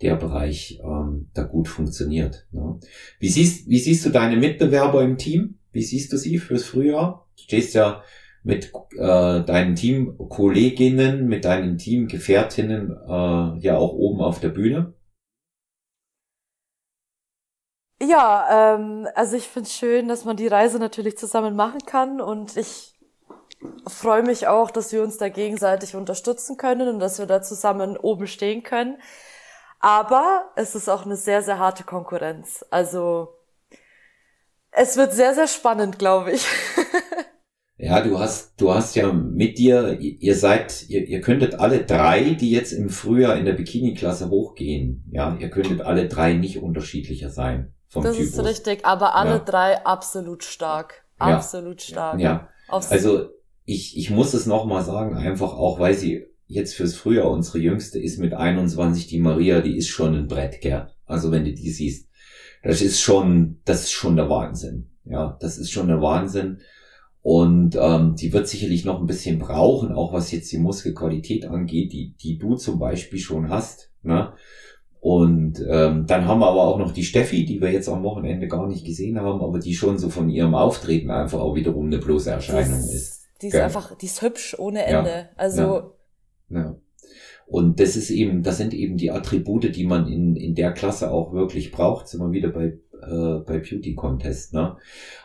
[0.02, 2.48] der Bereich ähm, da gut funktioniert.
[2.52, 2.80] Ne?
[3.20, 5.58] Wie, siehst, wie siehst du deine Mitbewerber im Team?
[5.72, 7.28] Wie siehst du sie fürs Frühjahr?
[7.36, 8.04] Du stehst ja
[8.44, 14.94] mit äh, deinen Teamkolleginnen, mit deinen Teamgefährtinnen äh, ja auch oben auf der Bühne.
[18.02, 22.22] Ja, ähm, also ich finde es schön, dass man die Reise natürlich zusammen machen kann
[22.22, 22.94] und ich
[23.88, 27.98] freue mich auch, dass wir uns da gegenseitig unterstützen können und dass wir da zusammen
[27.98, 28.98] oben stehen können.
[29.80, 32.66] Aber es ist auch eine sehr, sehr harte Konkurrenz.
[32.72, 33.36] Also
[34.72, 36.46] es wird sehr, sehr spannend, glaube ich.
[37.80, 42.32] Ja, du hast, du hast ja mit dir, ihr seid, ihr, ihr könntet alle drei,
[42.32, 47.30] die jetzt im Frühjahr in der Bikini-Klasse hochgehen, ja, ihr könntet alle drei nicht unterschiedlicher
[47.30, 47.74] sein.
[47.88, 48.34] Vom das Typus.
[48.34, 49.40] ist richtig, aber alle ja.
[49.40, 51.06] drei absolut stark.
[51.20, 51.88] Absolut ja.
[51.88, 52.20] stark.
[52.20, 52.50] Ja.
[52.68, 53.30] Also
[53.66, 58.00] ich, ich muss es nochmal sagen, einfach auch, weil sie jetzt fürs Frühjahr unsere jüngste
[58.00, 60.88] ist mit 21 die Maria, die ist schon ein Brett, gell?
[61.06, 62.10] Also wenn du die siehst,
[62.64, 64.90] das ist schon, das ist schon der Wahnsinn.
[65.06, 66.60] Ja, das ist schon der Wahnsinn.
[67.22, 71.92] Und ähm, die wird sicherlich noch ein bisschen brauchen, auch was jetzt die Muskelqualität angeht,
[71.92, 73.92] die, die du zum Beispiel schon hast.
[74.02, 74.34] Ne?
[75.00, 78.48] Und ähm, dann haben wir aber auch noch die Steffi, die wir jetzt am Wochenende
[78.48, 82.00] gar nicht gesehen haben, aber die schon so von ihrem Auftreten einfach auch wiederum eine
[82.00, 83.28] bloße Erscheinung ist.
[83.42, 83.62] Die ist Gell?
[83.62, 85.10] einfach, die ist hübsch ohne Ende.
[85.10, 85.92] Ja, also ja.
[86.50, 86.76] Ja.
[87.46, 91.12] Und das ist eben, das sind eben die Attribute, die man in, in der Klasse
[91.12, 92.10] auch wirklich braucht.
[92.10, 94.76] Sind wir wieder bei, äh, bei Beauty Contest, ne?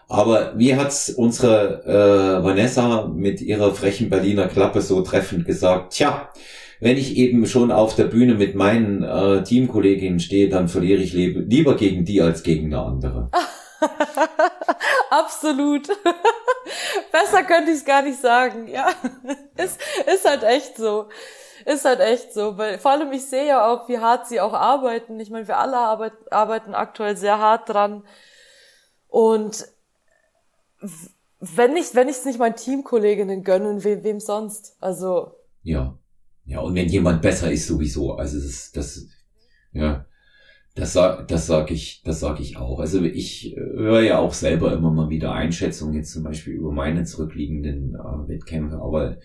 [0.08, 5.94] Aber wie hat's unsere äh, Vanessa mit ihrer frechen Berliner Klappe so treffend gesagt?
[5.94, 6.28] Tja,
[6.80, 11.12] wenn ich eben schon auf der Bühne mit meinen äh, Teamkolleginnen stehe, dann verliere ich
[11.12, 13.30] lieber gegen die als gegen eine andere.
[15.12, 15.88] Absolut.
[17.12, 18.66] Besser könnte ich es gar nicht sagen.
[18.66, 18.88] Ja,
[19.58, 19.78] ist,
[20.10, 21.10] ist halt echt so.
[21.66, 22.56] Ist halt echt so.
[22.56, 25.20] Weil vor allem ich sehe ja auch, wie hart sie auch arbeiten.
[25.20, 28.04] Ich meine, wir alle arbeit, arbeiten aktuell sehr hart dran.
[29.08, 29.66] Und
[31.40, 34.76] wenn ich wenn ich es nicht meinen Teamkolleginnen gönnen, wem, wem sonst?
[34.80, 35.98] Also ja,
[36.46, 39.06] ja und wenn jemand besser ist sowieso, also das das
[39.72, 40.06] ja
[40.74, 42.80] das sag das sag ich das sag ich auch.
[42.80, 47.04] Also ich höre ja auch selber immer mal wieder Einschätzungen jetzt zum Beispiel über meine
[47.04, 49.18] zurückliegenden äh, Wettkämpfe, aber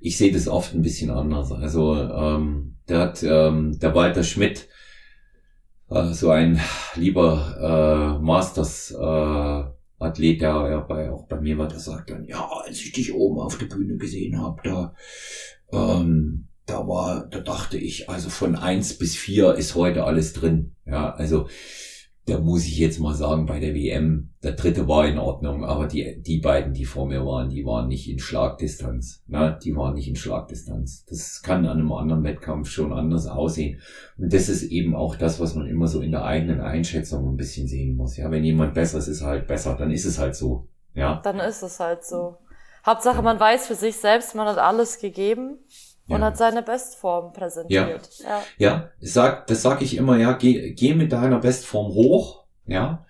[0.00, 1.52] ich sehe das oft ein bisschen anders.
[1.52, 4.68] Also ähm, der hat ähm, der Walter Schmidt
[5.90, 6.60] äh, so ein
[6.94, 9.64] lieber äh, Masters äh,
[10.02, 13.14] Athlet, der ja bei, auch bei mir war, der sagt dann, ja, als ich dich
[13.14, 14.94] oben auf der Bühne gesehen habe, da,
[15.72, 20.74] ähm, da war, da dachte ich, also von eins bis vier ist heute alles drin.
[20.86, 21.46] Ja, also
[22.26, 25.88] da muss ich jetzt mal sagen, bei der WM, der dritte war in Ordnung, aber
[25.88, 29.24] die, die beiden, die vor mir waren, die waren nicht in Schlagdistanz.
[29.26, 29.58] Ne?
[29.62, 31.04] Die waren nicht in Schlagdistanz.
[31.06, 33.80] Das kann an einem anderen Wettkampf schon anders aussehen.
[34.16, 37.36] Und das ist eben auch das, was man immer so in der eigenen Einschätzung ein
[37.36, 38.16] bisschen sehen muss.
[38.16, 40.68] Ja, wenn jemand besser ist, ist halt besser, dann ist es halt so.
[40.94, 41.20] Ja.
[41.24, 42.36] Dann ist es halt so.
[42.86, 45.58] Hauptsache, man weiß für sich selbst, man hat alles gegeben
[46.08, 46.26] und ja.
[46.26, 48.10] hat seine Bestform präsentiert.
[48.18, 48.42] Ja, ja.
[48.58, 53.04] ja sag, das sage ich immer, ja, geh, geh mit deiner Bestform hoch, ja,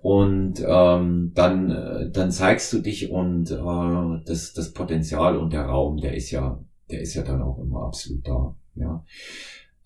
[0.00, 5.64] und ähm, dann, äh, dann zeigst du dich und äh, das, das Potenzial und der
[5.64, 9.04] Raum, der ist ja, der ist ja dann auch immer absolut da, ja.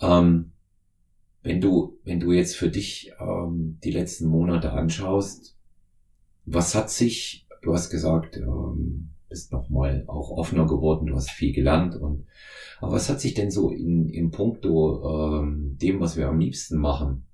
[0.01, 0.53] Ähm,
[1.43, 5.57] wenn du, wenn du jetzt für dich ähm, die letzten Monate anschaust,
[6.45, 11.53] was hat sich, du hast gesagt, ähm, bist nochmal auch offener geworden, du hast viel
[11.53, 12.27] gelernt und
[12.81, 16.79] aber was hat sich denn so in, im Punkto ähm, dem, was wir am liebsten
[16.79, 17.27] machen,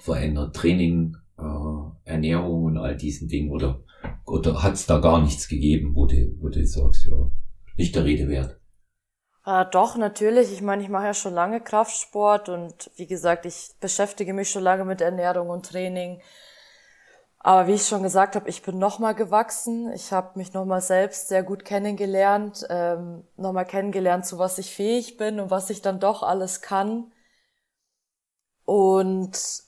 [0.00, 0.54] verändert?
[0.54, 3.82] Training, äh, Ernährung und all diesen Dingen oder,
[4.24, 7.16] oder hat es da gar nichts gegeben, wo du, wo du sagst, ja,
[7.76, 8.60] nicht der Rede wert?
[9.44, 10.52] Äh, doch, natürlich.
[10.52, 14.62] Ich meine, ich mache ja schon lange Kraftsport und wie gesagt, ich beschäftige mich schon
[14.62, 16.20] lange mit Ernährung und Training.
[17.46, 19.92] Aber wie ich schon gesagt habe, ich bin nochmal gewachsen.
[19.92, 25.16] Ich habe mich nochmal selbst sehr gut kennengelernt, ähm, nochmal kennengelernt, zu was ich fähig
[25.16, 27.12] bin und was ich dann doch alles kann.
[28.64, 29.62] Und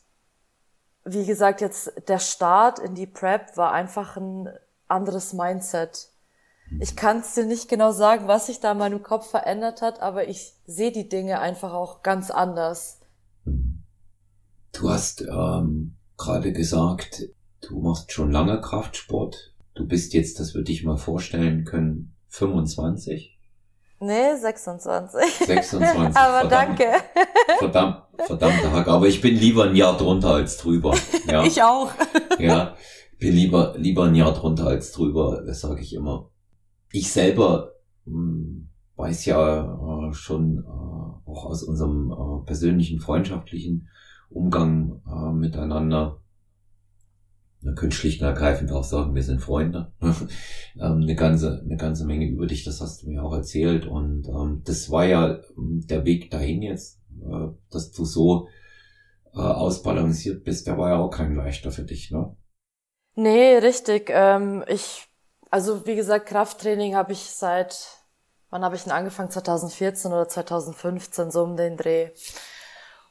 [1.05, 4.49] wie gesagt, jetzt der Start in die Prep war einfach ein
[4.89, 6.09] anderes Mindset.
[6.81, 10.01] Ich kann es dir nicht genau sagen, was sich da in meinem Kopf verändert hat,
[10.01, 12.99] aber ich sehe die Dinge einfach auch ganz anders.
[14.72, 17.22] Du hast ähm, gerade gesagt,
[17.61, 19.55] Du machst schon lange Kraftsport.
[19.75, 23.39] Du bist jetzt, das würde ich mal vorstellen können, 25?
[24.01, 25.47] Nee, 26.
[25.47, 26.17] 26.
[26.17, 26.85] aber verdammt, danke.
[27.59, 28.89] Verdammt, verdammter Hack.
[28.89, 30.95] Aber ich bin lieber ein Jahr drunter als drüber.
[31.27, 31.45] Ja.
[31.45, 31.91] ich auch.
[32.39, 32.75] ja,
[33.19, 36.31] bin lieber, lieber ein Jahr drunter als drüber, das sage ich immer.
[36.91, 37.73] Ich selber
[38.07, 43.89] mh, hm, weiß ja äh, schon äh, auch aus unserem äh, persönlichen freundschaftlichen
[44.31, 46.21] Umgang äh, miteinander,
[47.61, 49.93] man könnte schlicht und ergreifend auch sagen, wir sind Freunde.
[50.01, 50.27] ähm,
[50.77, 53.87] eine ganze, eine ganze Menge über dich, das hast du mir auch erzählt.
[53.87, 58.49] Und ähm, das war ja ähm, der Weg dahin jetzt, äh, dass du so
[59.35, 62.35] äh, ausbalanciert bist, der war ja auch kein leichter für dich, ne?
[63.15, 64.11] Nee, richtig.
[64.13, 65.09] Ähm, ich,
[65.51, 67.89] also wie gesagt, Krafttraining habe ich seit,
[68.51, 69.31] wann habe ich denn angefangen?
[69.31, 72.11] 2014 oder 2015, so um den Dreh.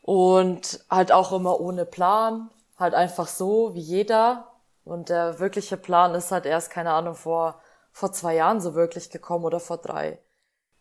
[0.01, 4.51] Und halt auch immer ohne Plan halt einfach so wie jeder.
[4.83, 7.61] Und der wirkliche Plan ist halt erst, keine Ahnung, vor,
[7.91, 10.19] vor zwei Jahren so wirklich gekommen oder vor drei.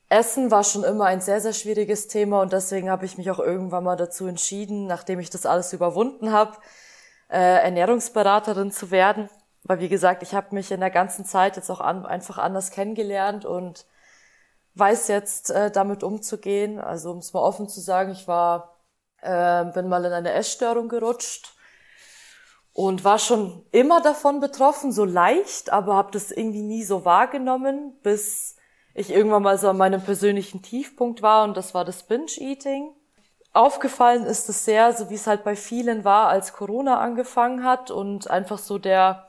[0.09, 3.41] Essen war schon immer ein sehr, sehr schwieriges Thema und deswegen habe ich mich auch
[3.41, 6.57] irgendwann mal dazu entschieden, nachdem ich das alles überwunden habe,
[7.29, 9.29] äh, Ernährungsberaterin zu werden.
[9.65, 12.71] Weil wie gesagt, ich habe mich in der ganzen Zeit jetzt auch an, einfach anders
[12.71, 13.85] kennengelernt und
[14.75, 16.79] weiß jetzt äh, damit umzugehen.
[16.79, 18.77] Also um es mal offen zu sagen, ich war,
[19.23, 21.56] äh, bin mal in eine Essstörung gerutscht
[22.77, 27.99] und war schon immer davon betroffen, so leicht, aber habe das irgendwie nie so wahrgenommen,
[28.03, 28.57] bis
[28.93, 32.91] ich irgendwann mal so an meinem persönlichen Tiefpunkt war und das war das Binge-Eating.
[33.55, 37.91] Aufgefallen ist es sehr, so wie es halt bei vielen war, als Corona angefangen hat
[37.91, 39.27] und einfach so der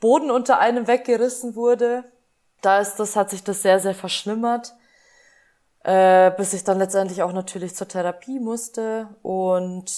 [0.00, 2.02] Boden unter einem weggerissen wurde.
[2.60, 4.74] Da ist das, hat sich das sehr, sehr verschlimmert,
[5.84, 9.92] äh, bis ich dann letztendlich auch natürlich zur Therapie musste und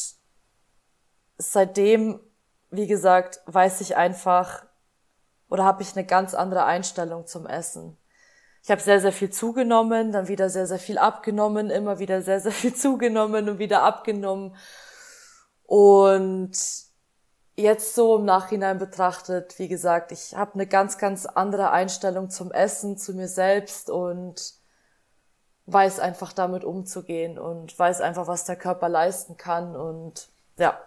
[1.39, 2.21] seitdem
[2.77, 4.65] wie gesagt, weiß ich einfach
[5.49, 7.97] oder habe ich eine ganz andere Einstellung zum Essen.
[8.63, 12.41] ich habe sehr, sehr viel zugenommen, dann wieder sehr, sehr viel abgenommen, immer wieder sehr,
[12.41, 14.57] sehr viel zugenommen und wieder abgenommen.
[15.65, 16.53] Und
[17.57, 22.53] jetzt so im Nachhinein betrachtet, wie gesagt, ich habe eine ganz, ganz andere Einstellung zum
[22.53, 24.55] Essen, zu mir selbst und
[25.67, 30.79] weiß einfach damit umzugehen und weiß einfach, was der Körper leisten kann und ja.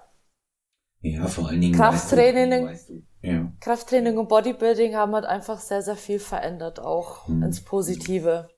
[1.02, 1.76] Ja, vor allen Dingen.
[1.76, 3.04] Krafttraining, weißt du.
[3.22, 3.52] Ja.
[3.60, 7.44] Krafttraining und Bodybuilding haben halt einfach sehr, sehr viel verändert, auch hm.
[7.44, 8.50] ins Positive.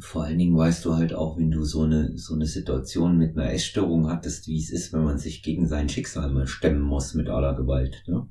[0.00, 3.36] Vor allen Dingen weißt du halt auch, wenn du so eine, so eine Situation mit
[3.36, 7.14] einer Essstörung hattest, wie es ist, wenn man sich gegen sein Schicksal mal stemmen muss
[7.14, 8.28] mit aller Gewalt, ne?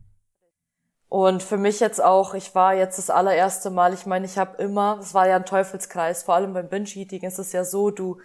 [1.09, 4.61] Und für mich jetzt auch, ich war jetzt das allererste Mal, ich meine, ich habe
[4.61, 8.17] immer, es war ja ein Teufelskreis, vor allem beim Binge-Eating ist es ja so, du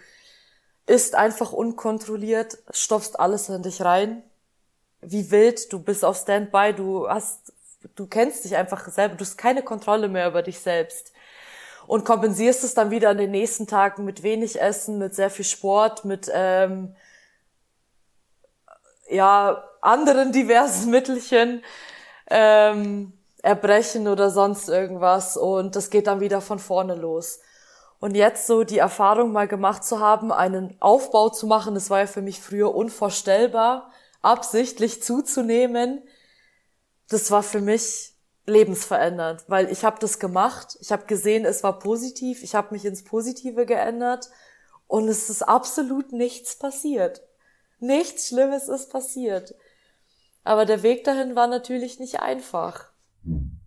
[0.85, 4.23] isst einfach unkontrolliert, stopfst alles in dich rein,
[5.05, 7.53] wie wild, du bist auf Standby, du hast,
[7.95, 11.11] du kennst dich einfach selber, du hast keine Kontrolle mehr über dich selbst.
[11.87, 15.45] Und kompensierst es dann wieder an den nächsten Tagen mit wenig Essen, mit sehr viel
[15.45, 16.95] Sport, mit ähm,
[19.09, 21.63] ja anderen diversen Mittelchen,
[22.29, 25.35] ähm, Erbrechen oder sonst irgendwas.
[25.35, 27.39] Und das geht dann wieder von vorne los.
[27.99, 31.99] Und jetzt so die Erfahrung mal gemacht zu haben, einen Aufbau zu machen, das war
[31.99, 33.91] ja für mich früher unvorstellbar,
[34.23, 36.01] absichtlich zuzunehmen,
[37.09, 38.13] das war für mich
[38.45, 42.85] lebensverändernd, weil ich habe das gemacht, ich habe gesehen, es war positiv, ich habe mich
[42.85, 44.29] ins Positive geändert
[44.87, 47.21] und es ist absolut nichts passiert.
[47.79, 49.55] Nichts Schlimmes ist passiert.
[50.43, 52.91] Aber der Weg dahin war natürlich nicht einfach.
[53.23, 53.59] Hm.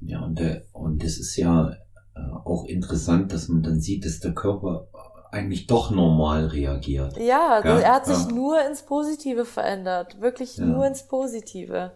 [0.00, 4.20] Ja, und, der, und das ist ja äh, auch interessant, dass man dann sieht, dass
[4.20, 4.88] der Körper
[5.32, 7.16] eigentlich doch normal reagiert.
[7.16, 8.14] Ja, ja er hat ja.
[8.14, 10.20] sich nur ins Positive verändert.
[10.20, 10.66] Wirklich ja.
[10.66, 11.92] nur ins Positive.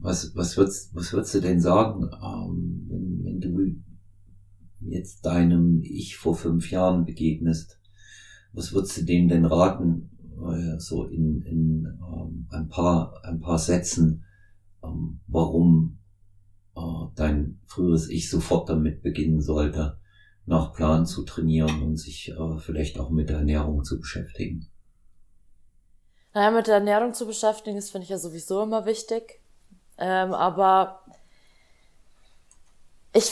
[0.00, 3.76] Was, was, würdest, was würdest du denn sagen, ähm, wenn, wenn du
[4.80, 7.78] jetzt deinem Ich vor fünf Jahren begegnest?
[8.52, 13.58] Was würdest du dem denn raten, äh, so in, in ähm, ein, paar, ein paar
[13.58, 14.24] Sätzen,
[14.82, 15.98] ähm, warum
[16.74, 16.80] äh,
[17.14, 19.99] dein früheres Ich sofort damit beginnen sollte,
[20.50, 24.68] nach Plan zu trainieren und sich äh, vielleicht auch mit der Ernährung zu beschäftigen?
[26.34, 29.40] Naja, mit der Ernährung zu beschäftigen, das finde ich ja sowieso immer wichtig.
[29.96, 31.04] Ähm, aber
[33.12, 33.30] ich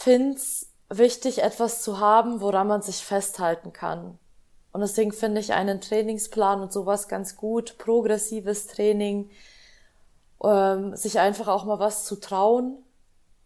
[0.00, 4.18] finde es wichtig, etwas zu haben, woran man sich festhalten kann.
[4.72, 9.30] Und deswegen finde ich einen Trainingsplan und sowas ganz gut, progressives Training,
[10.42, 12.82] ähm, sich einfach auch mal was zu trauen,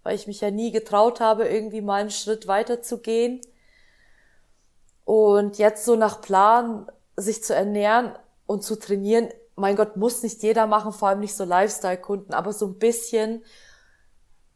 [0.07, 3.41] weil ich mich ja nie getraut habe, irgendwie mal einen Schritt weiter zu gehen.
[5.05, 8.13] Und jetzt so nach Plan sich zu ernähren,
[8.47, 12.53] und zu trainieren, mein Gott, muss nicht jeder machen, vor allem nicht so Lifestyle-Kunden, aber
[12.53, 13.45] so ein bisschen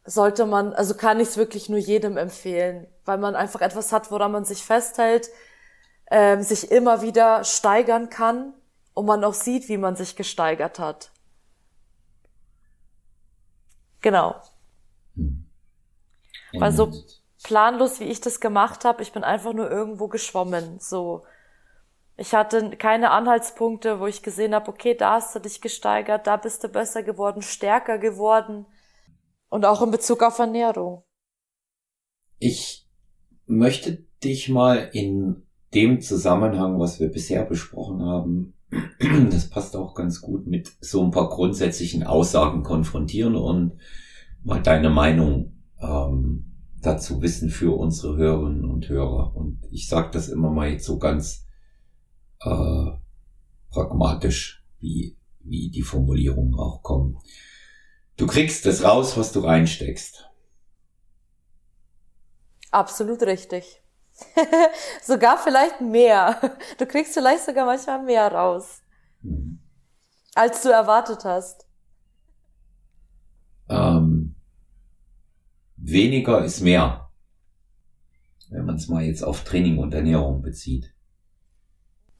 [0.03, 4.11] sollte man, also kann ich es wirklich nur jedem empfehlen, weil man einfach etwas hat,
[4.11, 5.29] woran man sich festhält,
[6.09, 8.53] ähm, sich immer wieder steigern kann
[8.93, 11.11] und man auch sieht, wie man sich gesteigert hat.
[14.01, 14.35] Genau.
[15.15, 15.45] Hm.
[16.53, 16.91] Weil so
[17.43, 21.23] planlos, wie ich das gemacht habe, ich bin einfach nur irgendwo geschwommen, so
[22.17, 26.37] ich hatte keine Anhaltspunkte, wo ich gesehen habe, okay, da hast du dich gesteigert, da
[26.37, 28.67] bist du besser geworden, stärker geworden.
[29.49, 31.03] Und auch in Bezug auf Ernährung.
[32.37, 32.87] Ich
[33.47, 38.53] möchte dich mal in dem Zusammenhang, was wir bisher besprochen haben,
[39.31, 43.79] das passt auch ganz gut mit so ein paar grundsätzlichen Aussagen konfrontieren und
[44.43, 49.35] mal deine Meinung ähm, dazu wissen für unsere Hörerinnen und Hörer.
[49.35, 51.45] Und ich sage das immer mal jetzt so ganz
[52.41, 52.91] äh,
[53.69, 57.17] pragmatisch, wie, wie die Formulierungen auch kommen.
[58.17, 60.29] Du kriegst das raus, was du reinsteckst.
[62.71, 63.81] Absolut richtig.
[65.01, 66.39] sogar vielleicht mehr.
[66.77, 68.81] Du kriegst vielleicht sogar manchmal mehr raus,
[69.21, 69.59] mhm.
[70.35, 71.65] als du erwartet hast.
[73.69, 74.10] Ähm,
[75.81, 77.09] weniger ist mehr,
[78.49, 80.93] wenn man es mal jetzt auf Training und Ernährung bezieht.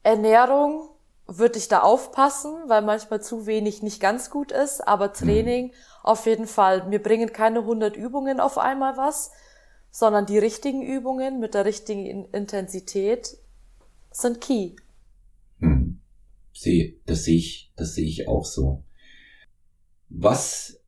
[0.02, 0.88] Ernährung
[1.26, 5.12] würde ich da aufpassen, weil manchmal zu wenig nicht ganz gut ist, aber mhm.
[5.12, 5.72] Training mhm.
[6.02, 6.88] auf jeden Fall.
[6.88, 9.30] Mir bringen keine 100 Übungen auf einmal was,
[9.90, 13.36] sondern die richtigen Übungen mit der richtigen Intensität
[14.10, 14.72] sind key.
[15.60, 16.00] Hm.
[17.06, 18.82] das sehe ich, das sehe ich auch so.
[20.08, 20.81] Was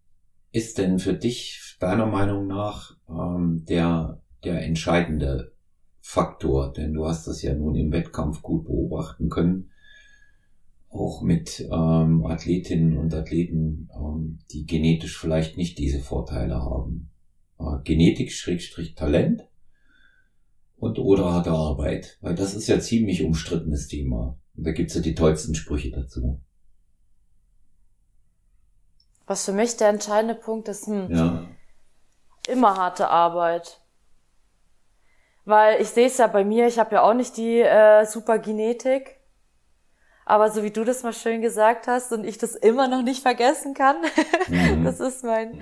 [0.55, 5.53] ist denn für dich deiner Meinung nach ähm, der der entscheidende
[6.01, 9.71] Faktor, denn du hast das ja nun im Wettkampf gut beobachten können.
[10.91, 17.11] auch mit ähm, Athletinnen und Athleten, ähm, die genetisch vielleicht nicht diese Vorteile haben.
[17.59, 19.49] Äh, Genetik, Schrägstrich, Talent
[20.77, 22.19] und oder harte Arbeit.
[22.21, 24.39] Weil das ist ja ziemlich umstrittenes Thema.
[24.55, 26.41] Und da gibt's ja die tollsten Sprüche dazu.
[29.27, 31.45] Was für mich der entscheidende Punkt ist, hm, Ja,
[32.47, 33.81] immer harte Arbeit.
[35.47, 38.39] Weil ich sehe es ja bei mir, ich habe ja auch nicht die äh, super
[38.39, 39.19] Genetik.
[40.27, 43.21] Aber so wie du das mal schön gesagt hast und ich das immer noch nicht
[43.23, 43.97] vergessen kann,
[44.49, 44.85] Mhm.
[44.85, 45.61] das ist mein,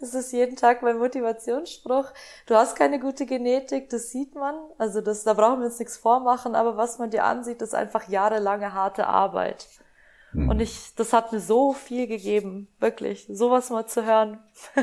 [0.00, 2.06] das ist jeden Tag mein Motivationsspruch.
[2.46, 4.54] Du hast keine gute Genetik, das sieht man.
[4.78, 8.08] Also das, da brauchen wir uns nichts vormachen, aber was man dir ansieht, ist einfach
[8.08, 9.66] jahrelange harte Arbeit.
[10.32, 10.48] Mhm.
[10.50, 14.40] Und ich, das hat mir so viel gegeben, wirklich, sowas mal zu hören.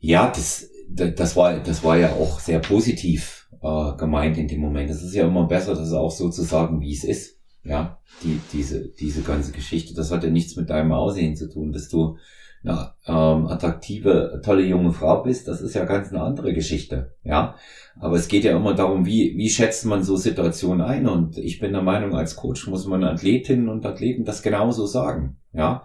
[0.00, 4.60] Ja, das, da- das war, das war ja auch sehr positiv äh, gemeint in dem
[4.60, 4.90] Moment.
[4.90, 7.36] Es ist ja immer besser, das auch so zu sagen, wie es ist.
[7.64, 9.92] Ja, die, diese, diese ganze Geschichte.
[9.94, 12.16] Das hat ja nichts mit deinem Aussehen zu tun, dass du
[12.64, 15.48] eine ähm, attraktive, tolle junge Frau bist.
[15.48, 17.14] Das ist ja ganz eine andere Geschichte.
[17.24, 17.54] Ja,
[18.00, 21.06] aber es geht ja immer darum, wie, wie schätzt man so Situationen ein?
[21.08, 25.36] Und ich bin der Meinung, als Coach muss man Athletinnen und Athleten das genauso sagen.
[25.52, 25.84] Ja,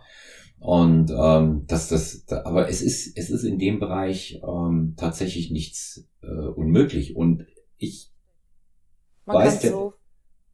[0.59, 5.51] und ähm, dass das, da- aber es ist, es ist in dem Bereich ähm, tatsächlich
[5.51, 7.15] nichts äh, unmöglich.
[7.15, 7.45] Und
[7.77, 8.11] ich,
[9.25, 9.93] Man kann du- so,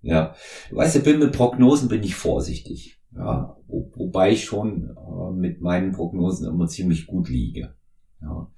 [0.02, 0.36] ja,
[0.72, 2.99] weißt du, bin mit Prognosen bin ich vorsichtig.
[3.16, 7.74] Ja, wo, wobei ich schon äh, mit meinen Prognosen immer ziemlich gut liege.
[8.22, 8.52] Ja,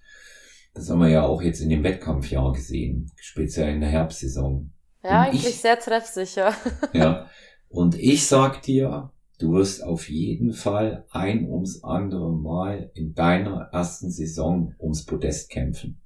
[0.74, 4.72] das haben wir ja auch jetzt in dem Wettkampfjahr gesehen, speziell in der Herbstsaison.
[5.04, 6.54] ja, Und eigentlich ich- sehr treffsicher.
[6.94, 7.28] Ja,
[7.70, 13.70] und ich sag dir, du wirst auf jeden Fall ein ums andere Mal in deiner
[13.72, 16.02] ersten Saison ums Podest kämpfen.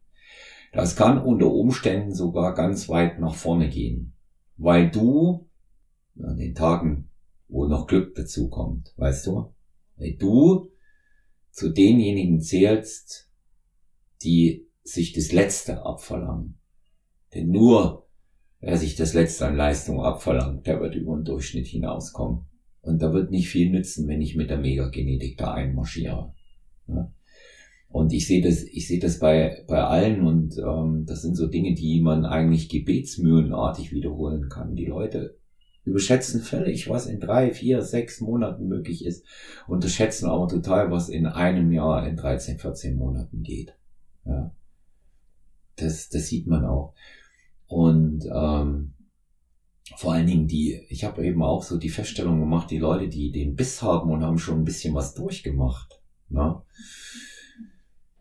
[0.72, 4.14] Das kann unter Umständen sogar ganz weit nach vorne gehen,
[4.58, 5.50] weil du
[6.22, 7.10] an den Tagen,
[7.48, 9.54] wo noch Glück dazu kommt, weißt du,
[9.98, 10.72] weil du
[11.52, 13.30] zu denjenigen zählst,
[14.24, 16.60] die sich das Letzte abverlangen.
[17.34, 18.08] Denn nur
[18.60, 22.46] wer sich das Letzte an Leistung abverlangt, der wird über den Durchschnitt hinauskommen.
[22.82, 26.34] Und da wird nicht viel nützen, wenn ich mit der Megagenetik da einmarschiere.
[26.88, 27.12] Ja?
[27.89, 31.48] Und ich sehe das, ich sehe das bei, bei allen und ähm, das sind so
[31.48, 34.76] Dinge, die man eigentlich gebetsmühlenartig wiederholen kann.
[34.76, 35.38] Die Leute
[35.86, 39.25] überschätzen völlig, was in drei, vier, sechs Monaten möglich ist,
[39.67, 43.75] unterschätzen aber total, was in einem Jahr, in 13, 14 Monaten geht.
[44.25, 44.51] Ja.
[45.77, 46.93] Das, das sieht man auch.
[47.67, 48.93] Und ähm,
[49.95, 53.31] vor allen Dingen die, ich habe eben auch so die Feststellung gemacht, die Leute, die
[53.31, 56.61] den Biss haben und haben schon ein bisschen was durchgemacht, ne?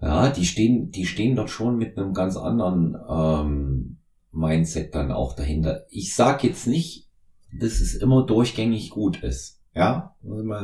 [0.00, 3.96] Ja, die stehen, die stehen dort schon mit einem ganz anderen ähm,
[4.32, 5.86] Mindset dann auch dahinter.
[5.88, 7.08] Ich sag jetzt nicht,
[7.60, 9.60] dass es immer durchgängig gut ist.
[9.74, 10.14] Ja,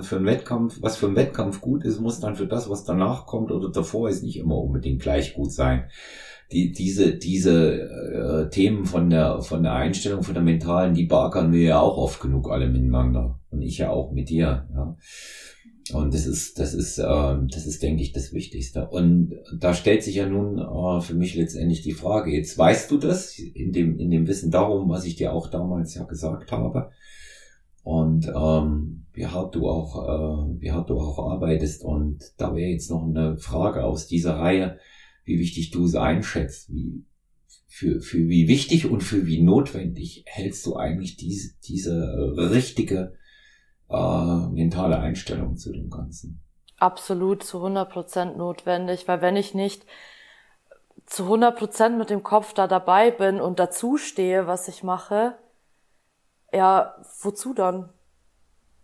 [0.03, 3.26] für einen Wettkampf, was für einen Wettkampf gut ist, muss dann für das, was danach
[3.26, 5.86] kommt oder davor ist, nicht immer unbedingt gleich gut sein
[6.53, 11.53] die, diese, diese äh, Themen von der, von der Einstellung, von der mentalen, die beackern
[11.53, 13.38] wir ja auch oft genug alle miteinander.
[13.51, 14.97] Und ich ja auch mit dir, ja.
[15.93, 18.88] Und das ist, das ist, ähm, das ist, denke ich, das Wichtigste.
[18.88, 22.99] Und da stellt sich ja nun äh, für mich letztendlich die Frage, jetzt weißt du
[22.99, 26.91] das in dem, in dem Wissen darum, was ich dir auch damals ja gesagt habe.
[27.82, 31.84] Und ähm, wie hart du auch, äh, wie hart du auch arbeitest.
[31.84, 34.78] Und da wäre jetzt noch eine Frage aus dieser Reihe,
[35.24, 37.05] wie wichtig du es einschätzt, wie,
[37.66, 43.14] für, für wie wichtig und für wie notwendig hältst du eigentlich diese, diese richtige
[43.91, 46.41] äh, mentale Einstellung zu dem Ganzen?
[46.78, 49.84] Absolut zu 100% notwendig, weil wenn ich nicht
[51.07, 55.36] zu 100% mit dem Kopf da dabei bin und dazu stehe, was ich mache,
[56.53, 57.91] ja, wozu dann?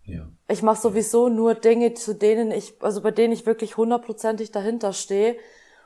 [0.03, 0.27] Ja.
[0.47, 4.93] Ich mache sowieso nur Dinge, zu denen ich, also bei denen ich wirklich hundertprozentig dahinter
[4.93, 5.37] stehe.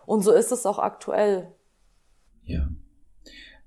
[0.05, 1.51] Und so ist es auch aktuell.
[2.43, 2.67] Ja.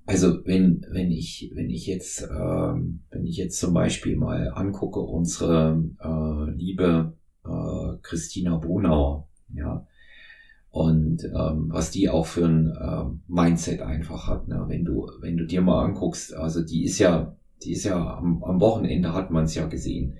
[0.06, 5.00] Also wenn, wenn ich, wenn ich jetzt, ähm, wenn ich jetzt zum Beispiel mal angucke,
[5.00, 9.86] unsere äh, liebe äh, Christina Brunauer, ja,
[10.74, 14.64] und ähm, was die auch für ein äh, Mindset einfach hat, ne?
[14.66, 18.42] wenn du, wenn du dir mal anguckst, also die ist ja, die ist ja am,
[18.42, 20.16] am Wochenende hat man es ja gesehen,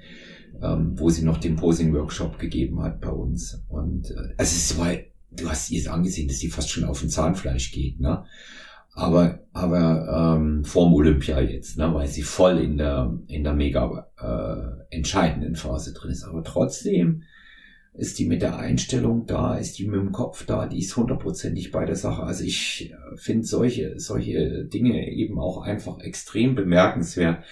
[0.63, 3.65] ähm, wo sie noch den Posing-Workshop gegeben hat bei uns.
[3.69, 4.93] Und äh, also es war,
[5.33, 8.25] du hast ihr angesehen, dass sie fast schon auf dem Zahnfleisch geht, ne?
[8.95, 14.07] Aber, aber ähm, vorm Olympia jetzt, ne, weil sie voll in der in der mega
[14.17, 16.25] äh, entscheidenden Phase drin ist.
[16.25, 17.25] Aber trotzdem
[17.95, 21.71] ist die mit der Einstellung da, ist die mit dem Kopf da, die ist hundertprozentig
[21.71, 22.23] bei der Sache.
[22.23, 27.45] Also ich äh, finde solche, solche Dinge eben auch einfach extrem bemerkenswert,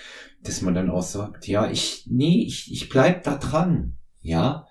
[0.43, 4.67] dass man dann auch sagt, ja, ich, nee, ich, ich bleib da dran, ja.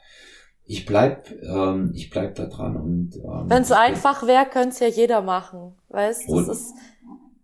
[0.65, 4.79] Ich bleib, ähm, ich bleib da dran und ähm, wenn es einfach wäre, könnte es
[4.79, 6.29] ja jeder machen, weißt?
[6.29, 6.73] Das ist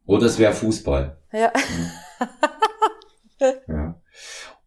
[0.08, 1.18] oder es wäre Fußball.
[1.34, 1.52] Ja.
[3.40, 3.54] ja.
[3.68, 4.02] ja.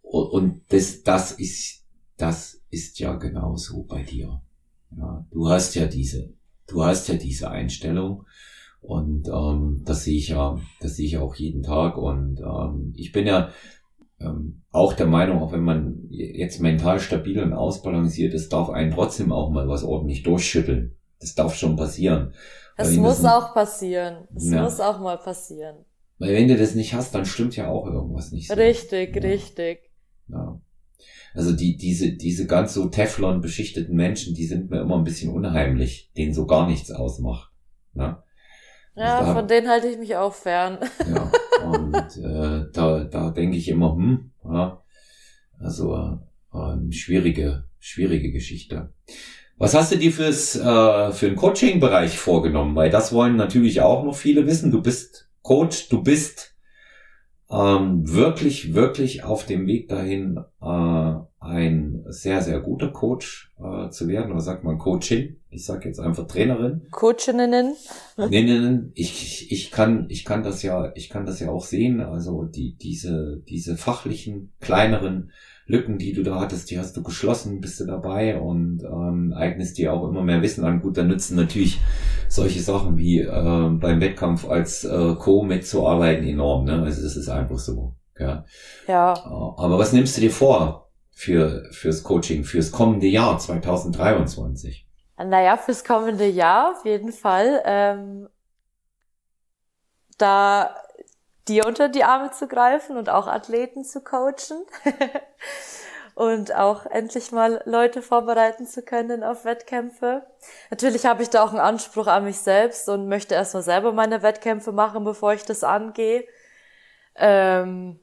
[0.02, 1.84] Und das, das ist,
[2.16, 4.42] das ist ja genauso bei dir.
[4.96, 6.34] Ja, du hast ja diese,
[6.66, 8.26] du hast ja diese Einstellung
[8.80, 13.12] und ähm, das sehe ich ja, das sehe ich auch jeden Tag und ähm, ich
[13.12, 13.50] bin ja
[14.20, 18.90] ähm, auch der Meinung, auch wenn man jetzt mental stabil und ausbalanciert ist, darf einen
[18.90, 20.94] trotzdem auch mal was ordentlich durchschütteln.
[21.18, 22.32] Das darf schon passieren.
[22.76, 24.28] Es muss auch passieren.
[24.34, 24.62] Es ja.
[24.62, 25.84] muss auch mal passieren.
[26.18, 28.54] Weil wenn du das nicht hast, dann stimmt ja auch irgendwas nicht so.
[28.54, 29.22] Richtig, ja.
[29.22, 29.90] richtig.
[30.28, 30.60] Ja.
[31.34, 35.32] Also die, diese, diese ganz so Teflon beschichteten Menschen, die sind mir immer ein bisschen
[35.32, 37.52] unheimlich, denen so gar nichts ausmacht.
[37.94, 38.22] Ne?
[38.96, 40.78] Ja, also da, von denen halte ich mich auch fern.
[41.08, 41.30] Ja,
[41.70, 44.82] und äh, da, da denke ich immer, hm, ja,
[45.58, 46.20] also
[46.52, 48.92] äh, schwierige, schwierige Geschichte.
[49.56, 52.74] Was hast du dir fürs äh, für den Coaching-Bereich vorgenommen?
[52.74, 54.70] Weil das wollen natürlich auch noch viele wissen.
[54.70, 56.49] Du bist Coach, du bist
[57.50, 64.08] ähm, wirklich, wirklich auf dem Weg dahin, äh, ein sehr, sehr guter Coach äh, zu
[64.08, 64.30] werden.
[64.30, 65.36] Oder sagt man Coachin?
[65.50, 66.82] Ich sag jetzt einfach Trainerin.
[66.90, 67.74] Coachinnen.
[68.16, 72.00] Nein, ich, ich kann, ich kann das ja, ich kann das ja auch sehen.
[72.00, 75.32] Also die, diese, diese fachlichen, kleineren
[75.66, 79.78] Lücken, die du da hattest, die hast du geschlossen, bist du dabei und ähm, eignest
[79.78, 80.82] dir auch immer mehr Wissen an.
[80.82, 81.80] Gut, dann nützen natürlich
[82.30, 86.64] solche Sachen wie äh, beim Wettkampf als äh, Co mitzuarbeiten enorm.
[86.64, 86.82] Ne?
[86.82, 87.96] Also das ist einfach so.
[88.18, 88.44] Ja.
[88.86, 89.14] ja.
[89.24, 94.86] Aber was nimmst du dir vor für fürs Coaching fürs kommende Jahr 2023?
[95.16, 97.62] Naja, fürs kommende Jahr auf jeden Fall.
[97.64, 98.28] Ähm,
[100.16, 100.74] da
[101.48, 104.64] dir unter die Arme zu greifen und auch Athleten zu coachen
[106.14, 110.26] und auch endlich mal Leute vorbereiten zu können auf Wettkämpfe.
[110.70, 114.22] Natürlich habe ich da auch einen Anspruch an mich selbst und möchte erstmal selber meine
[114.22, 116.24] Wettkämpfe machen, bevor ich das angehe,
[117.16, 118.00] ähm,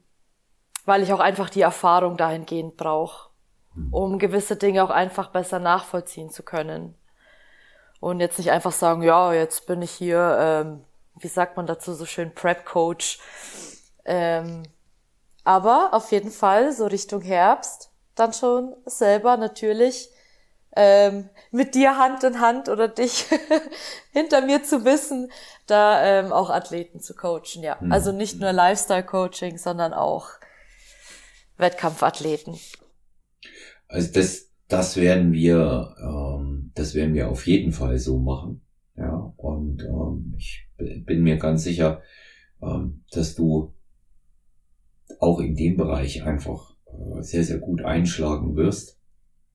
[0.84, 3.30] weil ich auch einfach die Erfahrung dahingehend brauche,
[3.90, 6.94] um gewisse Dinge auch einfach besser nachvollziehen zu können.
[8.00, 10.84] Und jetzt nicht einfach sagen, ja, jetzt bin ich hier ähm,
[11.22, 13.18] wie sagt man dazu so schön, Prep-Coach.
[14.04, 14.62] Ähm,
[15.44, 17.87] aber auf jeden Fall so Richtung Herbst
[18.18, 20.10] dann schon selber natürlich
[20.76, 23.26] ähm, mit dir Hand in Hand oder dich
[24.12, 25.30] hinter mir zu wissen,
[25.66, 27.78] da ähm, auch Athleten zu coachen, ja.
[27.80, 27.92] Mhm.
[27.92, 30.28] Also nicht nur Lifestyle-Coaching, sondern auch
[31.56, 32.58] Wettkampfathleten.
[33.88, 38.62] Also das, das werden wir, ähm, das werden wir auf jeden Fall so machen.
[38.96, 42.02] Ja, und ähm, ich bin mir ganz sicher,
[42.62, 43.74] ähm, dass du
[45.20, 46.74] auch in dem Bereich einfach
[47.20, 48.98] sehr, sehr gut einschlagen wirst.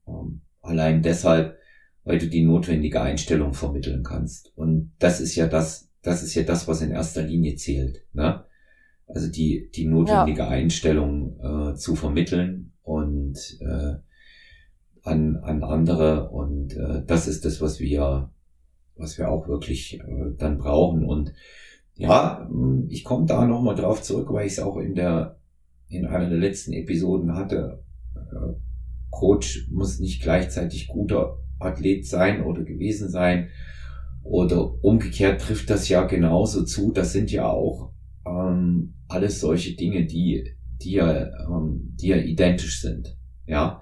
[0.07, 1.57] Ähm, allein deshalb,
[2.03, 4.51] weil du die notwendige Einstellung vermitteln kannst.
[4.55, 8.05] Und das ist ja das, das ist ja das, was in erster Linie zählt.
[8.13, 8.43] Ne?
[9.07, 10.49] Also die, die notwendige ja.
[10.49, 13.95] Einstellung äh, zu vermitteln und äh,
[15.03, 16.29] an, an andere.
[16.29, 18.29] Und äh, das ist das, was wir
[18.95, 21.05] was wir auch wirklich äh, dann brauchen.
[21.05, 21.33] Und
[21.95, 22.49] ja,
[22.89, 25.37] ich komme da nochmal drauf zurück, weil ich es auch in der
[25.93, 27.83] in einer der letzten Episoden hatte.
[28.15, 28.53] Äh,
[29.09, 33.49] Coach muss nicht gleichzeitig guter Athlet sein oder gewesen sein.
[34.23, 36.91] Oder umgekehrt trifft das ja genauso zu.
[36.91, 37.91] Das sind ja auch
[38.25, 43.17] ähm, alles solche Dinge, die, die ja, ähm, die ja identisch sind.
[43.45, 43.81] Ja.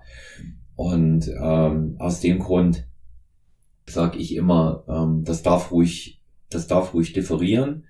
[0.75, 2.87] Und ähm, aus dem Grund
[3.87, 7.85] sage ich immer, ähm, das darf ruhig, das darf ruhig differieren.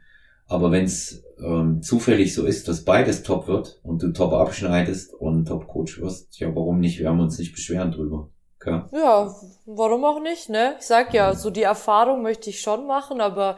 [0.47, 5.13] Aber wenn es ähm, zufällig so ist, dass beides top wird und du top abschneidest
[5.13, 6.99] und top Coach wirst, ja, warum nicht?
[6.99, 8.29] Wir haben uns nicht beschweren drüber.
[8.59, 8.81] Okay.
[8.91, 9.33] Ja,
[9.65, 10.75] warum auch nicht, ne?
[10.79, 13.57] Ich sag ja, so die Erfahrung möchte ich schon machen, aber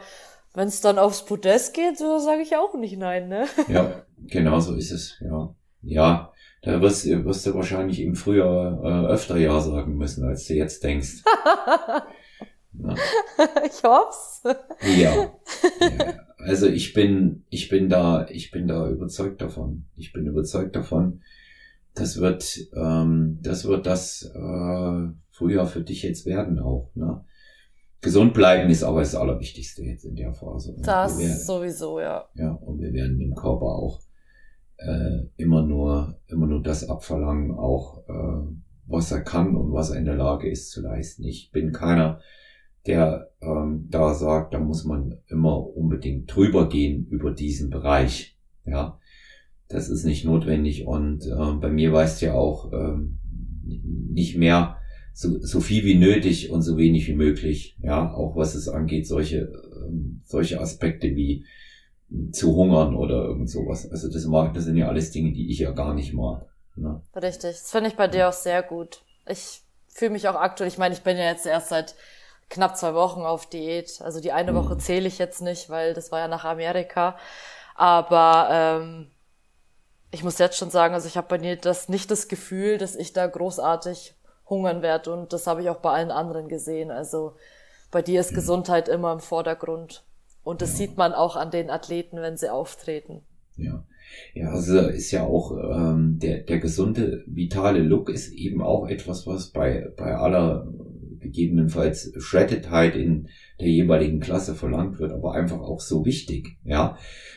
[0.54, 3.46] wenn es dann aufs Podest geht, so sage ich auch nicht nein, ne?
[3.68, 5.54] Ja, genau so ist es, ja.
[5.82, 6.32] Ja,
[6.62, 10.82] da wirst, wirst du wahrscheinlich im Frühjahr äh, öfter Ja sagen müssen, als du jetzt
[10.82, 11.22] denkst.
[13.64, 14.42] Ich hoff's.
[14.82, 15.14] Ja.
[15.80, 16.24] ja.
[16.44, 19.86] Also ich bin, ich bin da, ich bin da überzeugt davon.
[19.96, 21.22] Ich bin überzeugt davon,
[21.94, 26.90] das wird, ähm, das wird das äh, Frühjahr für dich jetzt werden auch.
[26.94, 27.24] Ne?
[28.00, 30.72] Gesund bleiben ist aber das Allerwichtigste jetzt in der Phase.
[30.72, 32.28] Und das werden, sowieso, ja.
[32.34, 34.00] Ja, und wir werden dem Körper auch
[34.76, 38.54] äh, immer nur, immer nur das abverlangen, auch äh,
[38.86, 41.24] was er kann und was er in der Lage ist zu leisten.
[41.24, 42.20] Ich bin keiner,
[42.86, 48.36] der ähm, da sagt, da muss man immer unbedingt drüber gehen über diesen Bereich.
[48.66, 48.98] Ja,
[49.68, 53.18] das ist nicht notwendig und äh, bei mir weißt ja auch ähm,
[53.64, 54.78] nicht mehr
[55.12, 57.76] so, so viel wie nötig und so wenig wie möglich.
[57.82, 59.52] Ja, auch was es angeht, solche
[59.86, 61.44] ähm, solche Aspekte wie
[62.32, 63.90] zu hungern oder irgend sowas.
[63.90, 66.46] Also das mag, das sind ja alles Dinge, die ich ja gar nicht mag.
[66.76, 67.00] Ne?
[67.14, 69.02] Richtig, das finde ich bei dir auch sehr gut.
[69.28, 71.94] Ich fühle mich auch aktuell, ich meine, ich bin ja jetzt erst seit
[72.50, 74.00] knapp zwei Wochen auf Diät.
[74.02, 74.56] Also die eine mhm.
[74.56, 77.16] Woche zähle ich jetzt nicht, weil das war ja nach Amerika.
[77.74, 79.10] Aber ähm,
[80.10, 82.94] ich muss jetzt schon sagen, also ich habe bei dir das nicht das Gefühl, dass
[82.94, 84.14] ich da großartig
[84.48, 85.12] hungern werde.
[85.12, 86.90] Und das habe ich auch bei allen anderen gesehen.
[86.90, 87.34] Also
[87.90, 88.36] bei dir ist mhm.
[88.36, 90.04] Gesundheit immer im Vordergrund.
[90.42, 90.76] Und das ja.
[90.76, 93.22] sieht man auch an den Athleten, wenn sie auftreten.
[93.56, 93.84] Ja.
[94.34, 99.26] Ja, also ist ja auch ähm, der, der gesunde, vitale Look ist eben auch etwas,
[99.26, 100.68] was bei, bei aller
[101.24, 103.28] gegebenenfalls Shreddedheit in
[103.58, 106.56] der jeweiligen Klasse verlangt wird, aber einfach auch so wichtig.
[106.64, 106.96] Ja,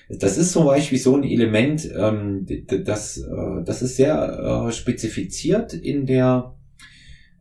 [0.10, 2.46] das ist zum Beispiel so ein Element, ähm,
[2.86, 6.54] das, äh, das ist sehr äh, spezifiziert in der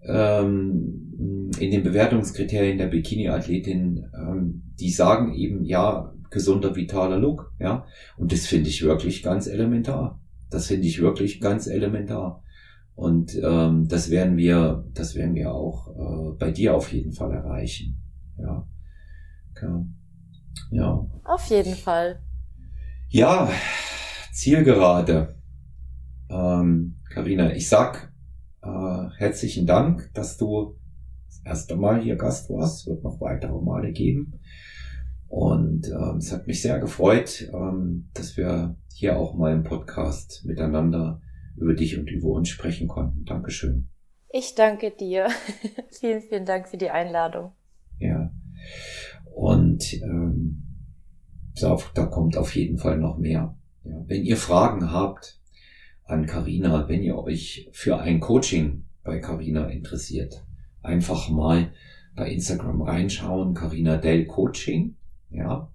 [0.09, 7.86] ähm, in den Bewertungskriterien der Bikini-Athletin, ähm, die sagen eben, ja, gesunder, vitaler Look, ja.
[8.16, 10.20] Und das finde ich wirklich ganz elementar.
[10.51, 12.43] Das finde ich wirklich ganz elementar.
[12.97, 17.31] Und ähm, das werden wir, das werden wir auch äh, bei dir auf jeden Fall
[17.32, 18.02] erreichen.
[18.39, 18.66] Ja.
[20.70, 21.06] Ja.
[21.24, 22.20] Auf jeden Fall.
[23.10, 23.51] Ja,
[24.32, 25.36] Zielgerade.
[26.31, 28.12] Ähm, Carina, ich sag
[28.62, 30.77] äh, herzlichen Dank, dass du
[31.27, 32.81] das erste Mal hier Gast warst.
[32.81, 34.40] Es wird noch weitere Male geben.
[35.28, 40.44] Und ähm, es hat mich sehr gefreut, ähm, dass wir hier auch mal im Podcast
[40.47, 41.20] miteinander
[41.57, 43.24] über dich und über uns sprechen konnten.
[43.24, 43.89] Dankeschön.
[44.31, 45.28] Ich danke dir.
[45.91, 47.53] vielen, vielen Dank für die Einladung.
[47.99, 48.31] Ja.
[49.35, 50.62] Und ähm,
[51.55, 53.57] da kommt auf jeden Fall noch mehr.
[53.85, 54.05] Ja.
[54.07, 55.41] Wenn ihr Fragen habt,
[56.07, 60.45] an Carina, wenn ihr euch für ein Coaching bei Carina interessiert.
[60.83, 61.73] Einfach mal
[62.15, 64.97] bei Instagram reinschauen, Carina Dell Coaching.
[65.31, 65.70] Ja.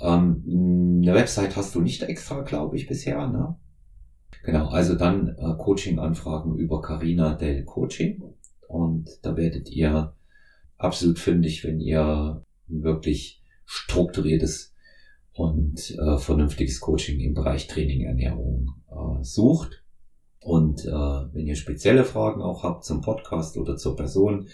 [0.00, 3.56] Ähm, eine Website hast du nicht extra, glaube ich, bisher, ne?
[4.42, 8.22] Genau, also dann äh, Coaching-Anfragen über Carina Dell Coaching.
[8.66, 10.14] Und da werdet ihr
[10.78, 14.74] absolut fündig, wenn ihr wirklich strukturiertes
[15.32, 19.84] und äh, vernünftiges Coaching im Bereich Training, Ernährung äh, sucht.
[20.42, 24.48] Und äh, wenn ihr spezielle Fragen auch habt zum Podcast oder zur Person,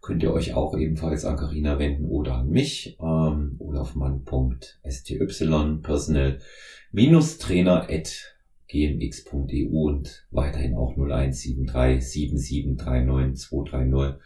[0.00, 5.18] könnt ihr euch auch ebenfalls an Carina wenden oder an mich, ähm, olafmann.sty,
[8.72, 14.20] personal-trainer.gmx.eu und weiterhin auch 0173 7739 230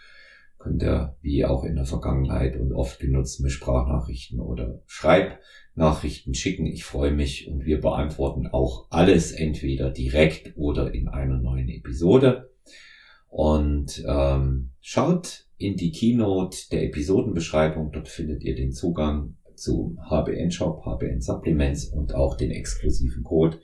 [0.58, 6.66] könnt ihr, wie auch in der Vergangenheit und oft genutzt, mit Sprachnachrichten oder Schreibnachrichten schicken.
[6.66, 12.50] Ich freue mich und wir beantworten auch alles entweder direkt oder in einer neuen Episode.
[13.28, 20.50] Und ähm, schaut in die Keynote der Episodenbeschreibung, dort findet ihr den Zugang zum HBN
[20.50, 23.58] Shop, HBN Supplements und auch den exklusiven Code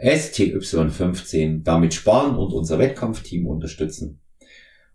[0.00, 1.62] STY15.
[1.62, 4.20] Damit sparen und unser Wettkampfteam unterstützen.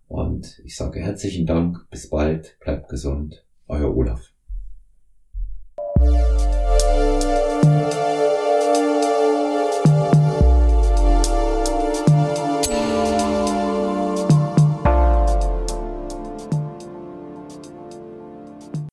[0.07, 4.31] Und ich sage herzlichen Dank, bis bald, bleibt gesund, euer Olaf.